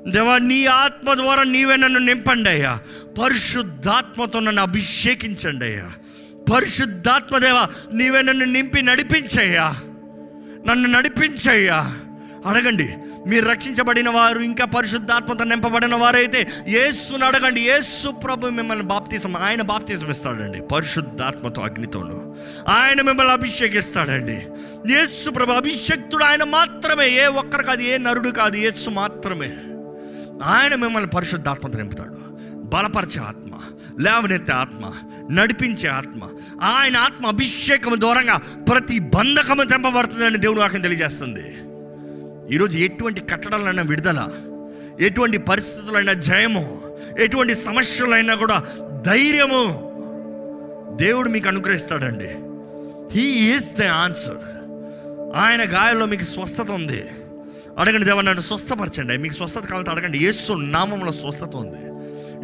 దేవా 0.08 0.38
నీ 0.38 0.66
ఆత్మ 0.66 1.14
ద్వారా 1.14 1.44
నీవే 1.44 1.76
నన్ను 1.76 2.00
నింపండి 2.00 2.50
అయ్యా. 2.50 2.80
పరిశుద్ధాత్మతో 3.24 4.40
నన్ను 4.40 4.62
అభిషేకించండి 4.62 5.66
అయ్యా. 5.66 5.92
పరిశుద్ధాత్మ 6.54 7.38
దేవా 7.38 7.68
నీవే 7.94 8.22
నన్ను 8.22 8.46
నింపి 8.46 8.82
నడిపించయ్యా. 8.82 9.76
నన్ను 10.68 10.90
నడిపించయ్యా. 10.90 11.98
అడగండి 12.46 12.90
మీరు 13.28 13.46
రక్షించబడిన 13.46 14.10
వారు 14.10 14.40
ఇంకా 14.40 14.66
పరిశుద్ధాత్మతో 14.66 15.44
నింపబడిన 15.46 15.96
వారైతే 15.96 16.48
యేసుని 16.68 17.26
అడగండి. 17.26 17.62
యేసు 17.62 18.10
ప్రభు 18.10 18.48
మిమ్మల్ని 18.48 18.84
బాప్తీసం 18.84 19.38
ఆయన 19.38 19.62
బాప్తీసం 19.62 20.10
ఇస్తాడండి 20.10 20.62
పరిశుద్ధాత్మతో 20.62 21.62
అగ్నితోను. 21.62 22.36
ఆయన 22.70 23.02
మిమ్మల్ని 23.02 23.34
అభిషేకిస్తాడండి. 23.34 24.48
యేసు 24.94 25.30
ప్రభు 25.30 25.52
అభిషక్తుడు 25.52 26.24
ఆయన 26.24 26.44
మాత్రమే. 26.44 27.10
ఏ 27.10 27.26
ఒక్కరు 27.26 27.64
కాదు 27.64 27.82
ఏ 27.82 27.98
నరుడు 27.98 28.30
కాదు 28.30 28.58
యేసు 28.58 28.90
మాత్రమే. 28.90 29.52
ఆయన 30.44 30.76
మిమ్మల్ని 30.76 31.10
పరిశుద్ధాత్మతో 31.10 31.78
నింపుతాడు. 31.78 32.32
బలపరిచే 32.58 33.22
ఆత్మ 33.22 33.52
లేవనెత్తే 34.00 34.54
ఆత్మ 34.54 34.94
నడిపించే 35.32 35.90
ఆత్మ 35.90 36.30
ఆయన 36.62 36.98
ఆత్మ 36.98 37.26
అభిషేకం 37.26 38.02
దూరంగా 38.02 38.38
ప్రతి 38.38 39.00
బంధకము 39.00 39.64
తెంపబడుతుందని 39.64 40.38
దేవుడు 40.38 40.60
వాక్యం 40.60 40.82
తెలియజేస్తుంది. 40.82 41.58
ఈరోజు 42.56 42.78
ఎటువంటి 42.78 43.22
కట్టడాలైనా 43.22 43.84
విడుదల 43.84 44.30
ఎటువంటి 45.00 45.38
పరిస్థితులైనా 45.38 46.14
జయము 46.14 46.82
ఎటువంటి 47.20 47.56
సమస్యలైనా 47.56 48.36
కూడా 48.36 48.64
ధైర్యము 49.06 49.92
దేవుడు 50.96 51.30
మీకు 51.30 51.48
అనుగ్రహిస్తాడండి. 51.48 52.30
హీ 53.18 53.28
ఈస్ 53.28 53.76
ద 53.76 53.84
ఆన్సర్ 53.84 54.38
ఆయన 55.36 55.62
గాయంలో 55.62 56.06
మీకు 56.06 56.24
స్వస్థత 56.24 56.72
ఉంది. 56.72 57.06
అడగండి 57.80 58.06
దేవా 58.10 58.22
నన్ను 58.22 58.42
స్వస్థపరచండి. 58.42 59.18
మీకు 59.18 59.36
స్వస్థత 59.40 59.64
కావాలంటే 59.70 59.92
అడగండి 59.92 60.18
యేసు 60.26 60.52
నామంలో 60.76 61.12
స్వస్థత 61.12 61.56
ఉంది. 61.56 61.82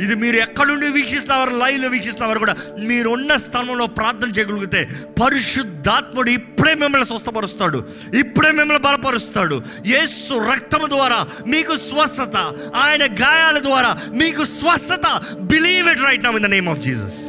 ఇది 0.03 0.15
మీరు 0.21 0.37
ఎక్కడుండి 0.37 0.87
వీక్షిస్తున్నవారు 0.95 1.53
లైవ్లో 1.61 1.87
వీక్షిస్తున్నవారు 1.93 2.39
కూడా 2.39 2.55
మీరున్న 2.89 3.35
స్థలంలో 3.35 3.85
ప్రార్థన 3.87 4.29
చేయగలిగితే 4.37 4.81
పరిశుద్ధాత్ముడు 5.21 6.29
ఇప్పుడే 6.29 6.73
మిమ్మల్ని 6.73 7.07
స్వస్థపరుస్తాడు 7.11 7.79
ఇప్పుడే 8.21 8.51
మిమ్మల్ని 8.51 8.83
బలపరుస్తాడు. 8.87 9.63
యేసు 9.93 10.33
రక్తం 10.51 10.83
ద్వారా 10.95 11.19
మీకు 11.53 11.75
స్వస్థత 11.75 12.35
ఆయన 12.83 13.03
గాయాల 13.23 13.59
ద్వారా 13.59 13.91
మీకు 14.21 14.45
స్వస్థత. 14.45 15.07
బిలీవ్ 15.53 15.89
ఇట్ 15.93 16.05
రైట్ 16.09 16.23
నమ్ 16.23 16.35
in 16.35 16.43
the 16.43 16.51
name 16.55 16.69
of 16.69 16.81
Jesus 16.81 17.19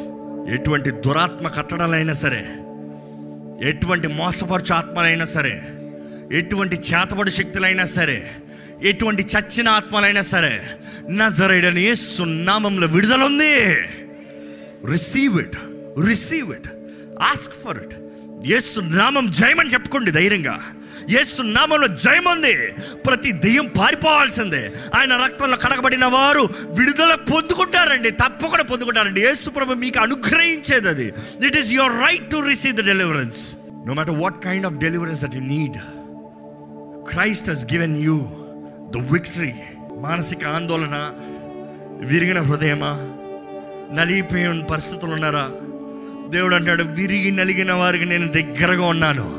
ఎటువంటి 0.56 0.90
దురాత్మ 0.90 1.48
కట్టడాలైనా 1.48 2.14
సరే 2.24 2.42
ఎటువంటి 3.70 4.08
మోసపరచు 4.08 4.74
ఆత్మలైనా 4.74 5.24
సరే 5.24 5.54
ఎటువంటి 6.32 6.76
చేతబడి 6.76 7.30
శక్తులైనా 7.30 7.84
సరే 7.84 8.30
ఎటువంటి 8.82 9.22
చచ్చిన 9.22 9.68
ఆత్మలైనా 9.68 10.20
సరే 10.20 10.62
నజరైడని 11.10 11.96
సున్నామంలో 11.96 12.86
విడుదల 12.86 13.22
ఉంది 13.22 13.70
receive 14.90 15.40
it 15.40 15.56
receive 16.06 16.50
it 16.50 16.68
ask 17.22 17.54
for 17.64 17.76
it 17.76 17.94
Yesu 18.46 18.80
నామం 18.80 19.30
జయమని 19.30 19.70
చెప్పుకోండి 19.70 20.10
ధైర్యంగా. 20.10 20.60
ఏసు 21.20 21.42
నామంలో 21.42 21.88
జయం 21.88 22.24
ఉంది 22.24 22.54
ప్రతి 23.06 23.32
దెయ్యం 23.32 23.66
పారిపోవాల్సిందే. 23.78 24.72
ఆయన 24.96 25.16
రక్తంలో 25.16 25.56
కడగబడిన 25.56 26.04
వారు 26.04 26.48
విడుదల 26.64 27.14
పొందుకుంటారండి 27.14 28.10
తప్పకుండా 28.10 28.64
పొందుకుంటారండి. 28.64 29.20
ఏసు 29.20 29.50
ప్రభు 29.50 29.72
మీకు 29.72 30.00
అనుగ్రహించేది 30.00 30.88
అది. 30.88 31.12
It 31.46 31.56
is 31.56 31.72
your 31.72 31.92
right 31.92 32.30
to 32.30 32.36
receive 32.36 32.76
the 32.76 32.84
deliverance 32.84 33.54
no 33.86 33.94
matter 33.94 34.14
what 34.14 34.44
kind 34.44 34.66
of 34.66 34.74
deliverance 34.74 35.22
that 35.22 35.36
you 35.36 35.40
need 35.40 35.97
Christ 37.08 37.50
has 37.50 37.72
given 37.72 37.96
you 37.96 38.16
the 38.90 39.12
victory 39.12 39.52
మానసిక 39.98 40.46
ఆందోళన 40.46 41.12
విరిగిన 42.00 42.38
హృదయమా? 42.38 42.88
నలిగిపోయిన 43.94 44.60
పరిస్థితులు 44.60 45.12
ఉన్నారా? 45.12 45.50
దేవుడు 46.30 46.54
అంటాడు 46.54 46.82
విరిగి 46.82 47.30
నలిగిన 47.30 47.72
వారికి 47.72 48.04
నేను 48.04 48.28
దగ్గరగా 48.28 48.84
ఉన్నాను. 48.84 49.34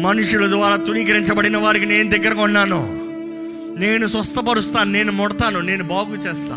మనుషుల 0.00 0.48
ద్వారా 0.48 0.76
తుణీకరించబడిన 0.76 1.56
వారికి 1.56 1.86
నేను 1.86 2.10
దగ్గరగా 2.10 2.42
ఉన్నాను. 2.42 2.86
నేను 3.80 4.06
స్వస్థపరుస్తాను 4.06 4.92
నేను 4.92 5.12
ముడతాను 5.12 5.60
నేను 5.60 5.84
బాగు 5.84 6.14
చేస్తా. 6.14 6.54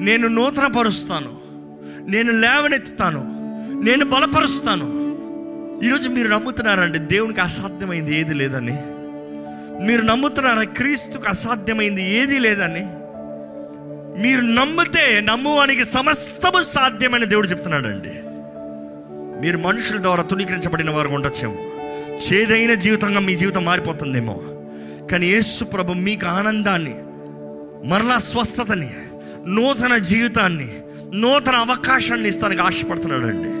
నేను 0.00 0.28
నూతనపరుస్తాను. 0.28 1.38
నేను 2.10 2.32
లేవనెత్తుతాను. 2.32 3.22
నేను 3.84 4.04
బలపరుస్తాను. 4.04 5.06
ఈరోజు 5.84 6.08
మీరు 6.08 6.28
నమ్ముతున్నారండి 6.28 6.98
దేవునికి 6.98 7.40
అసాధ్యమైంది 7.40 8.20
ఏది 8.20 8.34
లేదని? 8.34 8.78
మీరు 9.80 10.02
నమ్ముతున్నారా 10.02 10.62
క్రీస్తుకు 10.62 11.24
అసాధ్యమైంది 11.28 12.10
ఏదీ 12.14 12.38
లేదని 12.38 12.86
మీరు 14.22 14.40
నమ్మితే 14.40 15.20
నమ్మువానికి 15.20 15.84
సమస్తము 15.84 16.62
సాధ్యమైన 16.62 17.24
దేవుడు 17.24 17.48
చెప్తున్నాడండి. 17.48 18.10
మీరు 19.40 19.58
మనుషుల 19.58 20.02
ద్వారా 20.02 20.22
తుణీకరించబడిన 20.22 20.90
వారు 20.90 21.08
ఉండొచ్చేమో. 21.08 21.56
చేదైన 22.32 22.74
జీవితంగా 22.74 23.20
మీ 23.20 23.36
జీవితం 23.36 23.64
మారిపోతుందేమో. 23.64 24.40
కానీ 25.10 25.26
యేసు 25.26 25.64
ప్రభు 25.64 25.92
మీకు 25.92 26.26
ఆనందాన్ని 26.26 26.94
మరలా 27.88 28.18
స్వస్థతని 28.18 28.90
నూతన 29.46 29.96
జీవితాన్ని 29.96 30.74
నూతన 31.14 31.54
అవకాశాన్ని 31.54 32.28
ఇస్తానికి 32.28 32.62
ఆశపడుతున్నాడండి. 32.62 33.55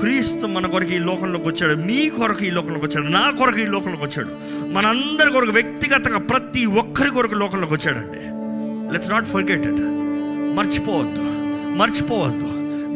క్రీస్తు 0.00 0.46
మన 0.46 0.66
కొరకు 0.66 0.90
ఈ 0.90 0.98
లోకంలోకి 0.98 1.48
వచ్చాడు. 1.48 1.74
మీ 1.74 2.10
కొరకు 2.10 2.44
ఈ 2.44 2.50
లోకంలోకి 2.50 2.86
వచ్చాడు. 2.86 3.06
నా 3.06 3.30
కొరకు 3.30 3.58
ఈ 3.58 3.66
లోకంలోకి 3.66 4.04
వచ్చాడు. 4.04 4.28
మనందరి 4.68 5.32
కొరకు 5.32 5.50
వ్యక్తిగతంగా 5.50 6.18
ప్రతి 6.18 6.66
ఒక్కరి 6.66 7.10
కొరకు 7.10 7.34
లోకంలోకి 7.34 7.72
వచ్చాడండి. 7.74 8.18
లెట్స్ 8.92 9.10
నాట్ 9.10 9.26
ఫర్గెట్ 9.26 9.66
ఇట్ 9.66 9.80
మర్చిపోవద్దు. 10.56 11.20
మర్చిపోవద్దు. 11.76 12.44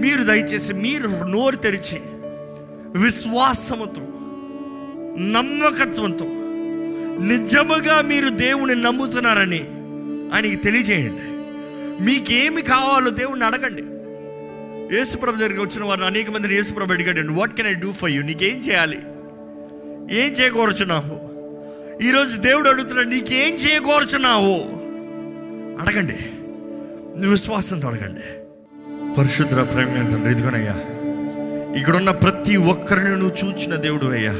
మీరు 0.00 0.24
దయచేసి 0.24 0.74
మీరు 0.74 1.08
నోరు 1.08 1.56
తెరిచి 1.56 2.00
విశ్వాసముతో 3.02 4.02
నమ్మకత్వంతో 5.18 6.24
నిజముగా 7.24 8.00
మీరు 8.00 8.28
దేవుని 8.28 8.74
నమ్ముతున్నారని 8.74 9.64
ఆయనకి 10.34 10.56
తెలియజేయండి. 10.56 11.22
మీకేమి 12.04 12.62
కావాలో 12.62 13.10
దేవుణ్ణి 13.10 13.46
అడగండి. 13.46 13.82
యేసుప్రభు 14.92 15.36
దగ్గరికి 15.36 15.60
వచ్చిన 15.60 15.84
వారిని 15.84 16.06
అనేక 16.06 16.30
మందిని 16.30 16.54
యేసుప్రభు 16.54 16.92
అడిగాడు 16.92 17.32
what 17.32 17.54
can 17.54 17.68
I 17.68 17.74
do 17.74 17.92
for 17.92 18.10
you 18.10 18.22
నీకేం 18.22 18.58
చేయాలి? 18.58 18.96
ఏం 20.16 20.32
చేయకూరచున్నావు 20.32 21.34
ఈరోజు 22.04 22.36
దేవుడు 22.36 22.68
అడుగుతున్నాడు 22.68 23.08
నీకేం 23.08 23.54
చేయకూరచున్నావు 23.54 24.54
అడగండి. 25.80 26.18
విశ్వాసంతో 27.28 27.88
అడగండి. 27.88 28.20
పరిశుద్ర 29.18 29.62
ప్రేమ 29.62 30.10
తండ్రి 30.10 30.32
ఇదిగోనయ్యా 30.32 30.76
ఇక్కడున్న 31.78 32.10
ప్రతి 32.10 32.56
ఒక్కరిని 32.56 33.10
నువ్వు 33.10 33.46
చూచిన 33.46 33.74
దేవుడు 33.74 34.06
అయ్యా. 34.06 34.34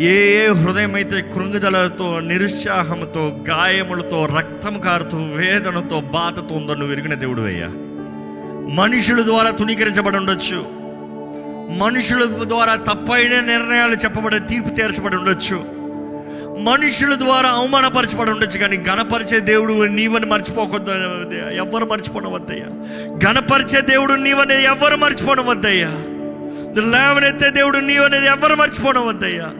ఏ 0.00 0.42
ఏ 0.42 0.46
హృదయం 0.46 0.94
అయితే 0.94 1.20
కృంగుదలతో 1.20 2.20
నిరుత్సాహంతో 2.20 3.44
గాయములతో 3.48 4.26
రక్తం 4.26 4.80
కారుతూ 4.80 5.16
వేదనతో 5.16 6.00
బాధతో 6.00 6.54
ఉందో 6.54 6.74
నువ్వు 6.74 6.92
ఎరిగిన 6.92 7.14
దేవుడు 7.14 7.42
అయ్యా. 7.42 7.66
మనుషుల 8.68 9.22
ద్వారా 9.22 9.50
తుణీకరించబడి 9.50 10.16
ఉండొచ్చు. 10.16 10.66
మనుషుల 11.78 12.28
ద్వారా 12.42 12.74
తప్పైన 12.74 13.40
నిర్ణయాలు 13.40 13.94
చెప్పబడే 13.94 14.38
తీర్పు 14.38 14.68
తీర్చబడి 14.68 15.16
ఉండొచ్చు. 15.16 15.64
మనుషుల 16.60 17.14
ద్వారా 17.14 17.50
అవమానపరచబడి 17.50 18.30
ఉండొచ్చు 18.30 18.58
కానీ 18.58 18.76
గణపరిచే 18.76 19.40
దేవుడు 19.40 19.84
నీవని 19.84 20.26
మర్చిపోకూడదు 20.26 20.90
ఎవరు 21.50 21.84
మర్చిపోనవద్దయ్యా. 21.84 22.66
గణపరిచే 23.28 23.80
దేవుడు 23.80 24.12
నీవని 24.12 24.64
ఎవరు 24.64 24.96
మర్చిపోనవద్దయ్యా. 24.96 25.88
లేవనెత్తే 26.80 27.50
దేవుడు 27.50 27.78
నీవనేది 27.78 28.26
ఎవరు 28.26 28.54
మర్చిపోనవద్దయ్యా. 28.54 29.52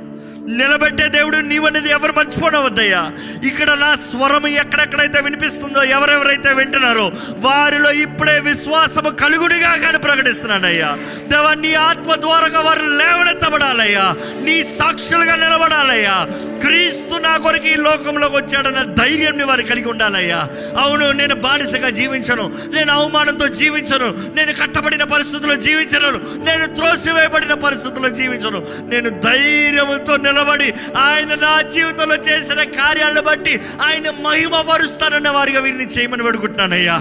నిలబెట్టే 0.48 1.08
దేవుడు 1.08 1.36
నీవనేది 1.36 1.90
ఎవరు 1.90 2.12
మర్చిపోనవద్దయ్యా. 2.12 3.12
ఇక్కడ 3.44 3.70
నా 3.70 3.94
స్వరము 3.94 4.46
ఎక్కడెక్కడైతే 4.46 5.20
వినిపిస్తుందో 5.20 5.82
ఎవరెవరైతే 5.82 6.52
వింటున్నారో 6.52 7.12
వారిలో 7.36 7.92
ఇప్పుడే 7.92 8.40
విశ్వాసము 8.40 9.10
కలుగుడిగా 9.10 9.76
కానీ 9.76 9.98
ప్రకటిస్తున్నానయ్యా. 9.98 10.98
దేవా 11.28 11.54
నీ 11.54 11.74
ఆత్మ 11.74 12.14
ద్వారంగా 12.14 12.60
వారు 12.60 12.82
లేవనెత్తబడాలయ్యా. 12.82 14.14
నీ 14.42 14.62
సాక్షులుగా 14.62 15.34
నిలబడాలయ్యా. 15.34 16.28
క్రీస్తు 16.60 17.20
నా 17.20 17.36
కొరకు 17.36 17.66
ఈ 17.66 17.74
లోకంలోకి 17.74 18.36
వచ్చాడన్న 18.36 18.82
ధైర్యం 18.82 19.46
వారు 19.46 19.62
కలిగి 19.62 19.88
ఉండాలయ్యా. 19.88 20.48
అవును 20.78 21.12
నేను 21.12 21.34
బానిసగా 21.34 21.90
జీవించను. 21.90 22.52
నేను 22.74 22.92
అవమానంతో 22.92 23.48
జీవించను. 23.48 24.14
నేను 24.36 24.52
కట్టబడిన 24.52 25.04
పరిస్థితుల్లో 25.04 25.56
జీవించను. 25.56 26.10
నేను 26.44 26.66
త్రోసివేయబడిన 26.66 27.54
పరిస్థితుల్లో 27.54 28.08
జీవించను. 28.08 28.66
నేను 28.82 29.10
ధైర్యంతో 29.10 30.16
నిలబడి 30.34 30.68
ఆయన 31.02 31.34
నా 31.40 31.54
జీవితంలో 31.70 32.16
చేసిన 32.28 32.62
కార్యాలను 32.76 33.22
బట్టి 33.22 33.54
ఆయన 33.82 34.06
మహిమ 34.22 34.62
పరుస్తానన్న 34.68 35.30
వారిగా 35.30 35.60
వీరిని 35.60 35.88
చేయమని 35.94 36.22
పెడుకుంటున్నానయ్యా 36.22 36.96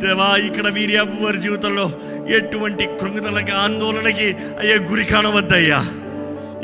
దేవా 0.00 0.30
ఇక్కడ 0.46 0.68
వీరి 0.68 0.94
ఎవ్వరి 0.96 1.38
జీవితంలో 1.38 1.84
ఎటువంటి 2.36 2.84
కృంగుదలకి 3.00 3.52
ఆందోళనకి 3.60 4.28
అయ్యే 4.60 4.76
గురి 4.88 5.04
కానవద్దయ్యా. 5.04 5.78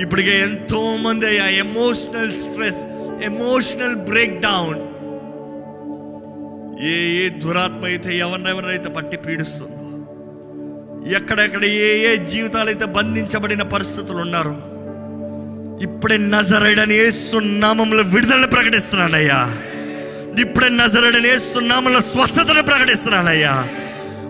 ఇప్పటికే 0.00 0.34
ఎంతో 0.40 0.80
మంది 1.02 1.26
అయ్యా 1.26 1.46
emotional 1.62 2.32
stress 2.40 2.80
emotional 3.24 3.96
break 4.08 4.36
down 4.40 4.80
ఏ 6.86 6.94
ఏ 7.16 7.28
దురాత్మ 7.42 7.84
అయితే 7.84 8.10
ఎవరినెవరైతే 8.16 8.90
పట్టి 8.90 9.16
పీడిస్తుందో 9.16 9.76
ఎక్కడెక్కడ 11.10 11.64
ఏ 11.82 11.90
ఏ 12.04 12.12
జీవితాలు 12.24 12.68
అయితే 12.68 12.86
బంధించబడిన 12.96 13.62
పరిస్థితులు 13.68 14.20
ఉన్నారో 14.20 14.54
ఇప్పుడే 15.82 16.16
నజరడని 16.16 16.94
ఏసునామంలో 16.94 18.02
విడుదల 18.02 18.44
ప్రకటిస్తున్నానయ్యా. 18.44 19.56
ఇప్పుడే 20.40 20.68
నజరడని 20.68 21.34
ఏసునామంలో 21.34 22.00
స్వస్థతను 22.00 22.62
ప్రకటిస్తున్నానయ్యా. 22.62 23.68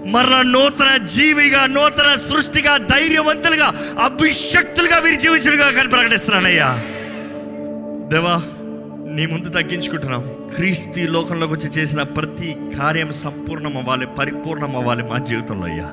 మరలా 0.06 0.42
నూతన 0.42 0.96
జీవిగా 0.96 1.66
నూతన 1.66 2.14
సృష్టిగా 2.14 2.76
ధైర్యవంతులుగా 2.76 3.96
అభిషక్తులుగా 4.04 4.98
వీరి 4.98 5.16
జీవించుడుగా 5.16 5.70
కానీ 5.70 5.88
ప్రకటిస్తున్నానయ్యా. 5.88 6.82
దేవా 8.08 8.42
నీ 9.14 9.26
ముందు 9.26 9.48
తగ్గించుకుంటున్నాం. 9.48 10.50
క్రీస్తు 10.54 11.00
లోకంలోకి 11.00 11.52
వచ్చి 11.52 11.70
చేసిన 11.70 12.02
ప్రతి 12.02 12.56
కార్యం 12.78 13.12
సంపూర్ణం 13.12 13.76
అవ్వాలి 13.76 14.06
పరిపూర్ణం 14.06 14.76
అవ్వాలి 14.76 15.02
మా 15.02 15.18
జీవితంలో 15.18 15.66
అయ్యా. 15.66 15.90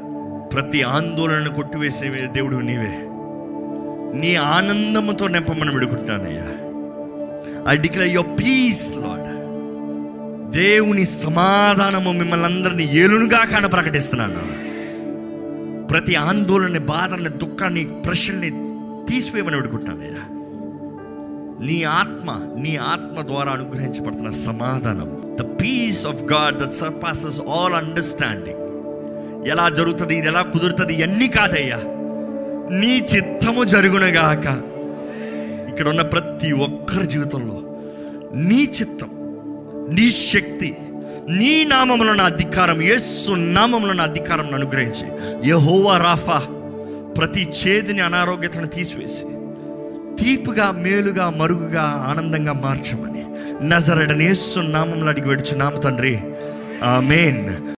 ప్రతి 0.54 0.82
ఆందోళనను 0.82 1.50
కొట్టివేసే 1.50 2.28
దేవుడు 2.32 2.56
నీవే. 2.56 3.07
నీ 4.13 4.36
ఆనందముతో 4.36 5.28
నింపమని 5.28 5.72
విడుకుంటానయ్యా. 5.72 6.67
I 7.72 7.78
declare 7.78 8.10
your 8.10 8.39
peace 8.39 8.96
Lord 8.98 9.28
దేవుని 10.52 11.06
సమాధానము 11.06 12.12
మిమ్మల్ని 12.12 12.46
అందరినీ 12.46 12.84
ఏలునుగా 12.93 13.46
కాన 13.46 13.65
ప్రకటిస్తున్నాను. 13.65 14.67
ప్రతి 15.88 16.15
ఆందోళన 16.15 16.78
బాధని 16.78 17.30
దుఃఖాన్ని 17.30 17.86
ప్రశ్నల్ని 17.86 18.50
తీసివేయమని 19.13 19.56
విడుకుంటానయ్యా. 19.56 20.24
నీ 21.65 21.84
ఆత్మ 21.84 22.56
నీ 22.62 22.76
ఆత్మ 22.76 23.22
ద్వారా 23.22 23.52
అనుగ్రహించబడుతున్న 23.52 24.32
సమాధానం. 24.32 25.38
The 25.41 25.62
peace 25.62 26.08
of 26.08 26.24
God 26.24 26.58
that 26.58 26.74
surpasses 26.74 27.41
all 27.41 27.74
understanding 27.74 28.58
ఎలా 29.48 29.70
జరుగుతుంది 29.70 30.17
ఇది 30.17 30.28
ఎలా 30.28 30.41
కుదురుతుంది 30.41 30.93
ఇవన్నీ 30.93 31.28
కాదయ్యా. 31.28 31.80
నీ 32.71 33.08
చిత్తము 33.15 33.63
జరుగునగాక. 33.63 34.77
ఇక్కడ 35.69 35.88
ఉన్న 35.88 36.01
ప్రతి 36.01 36.51
ఒక్కరి 36.51 37.06
జీవితంలో 37.06 37.62
నీ 38.36 38.63
చిత్తం 38.63 39.10
నీ 39.95 40.12
శక్తి 40.12 40.77
నీ 41.30 41.63
నామంలో 41.63 42.13
నా 42.13 42.23
అధికారం 42.23 42.82
యేసు 42.82 43.32
నామంలో 43.32 43.93
నా 43.93 44.03
అధికారం 44.03 44.53
అనుగ్రహించి 44.53 45.08
యహోవా 45.49 45.97
రాఫా 45.97 46.39
ప్రతి 47.17 47.41
చేదుని 47.41 47.99
అనారోగ్యతను 47.99 48.67
తీసివేసి 48.67 49.25
తీపుగా 50.23 50.71
మేలుగా 50.71 51.30
మరుగుగా 51.30 52.06
ఆనందంగా 52.10 52.53
మార్చమని 52.53 53.25
నజరడనేసు 53.69 54.60
నామంలో 54.60 55.08
అడిగి 55.08 55.27
వెడుచున్నాము 55.27 55.77
తండ్రి. 55.77 56.19
ఆమెన్. 56.84 57.67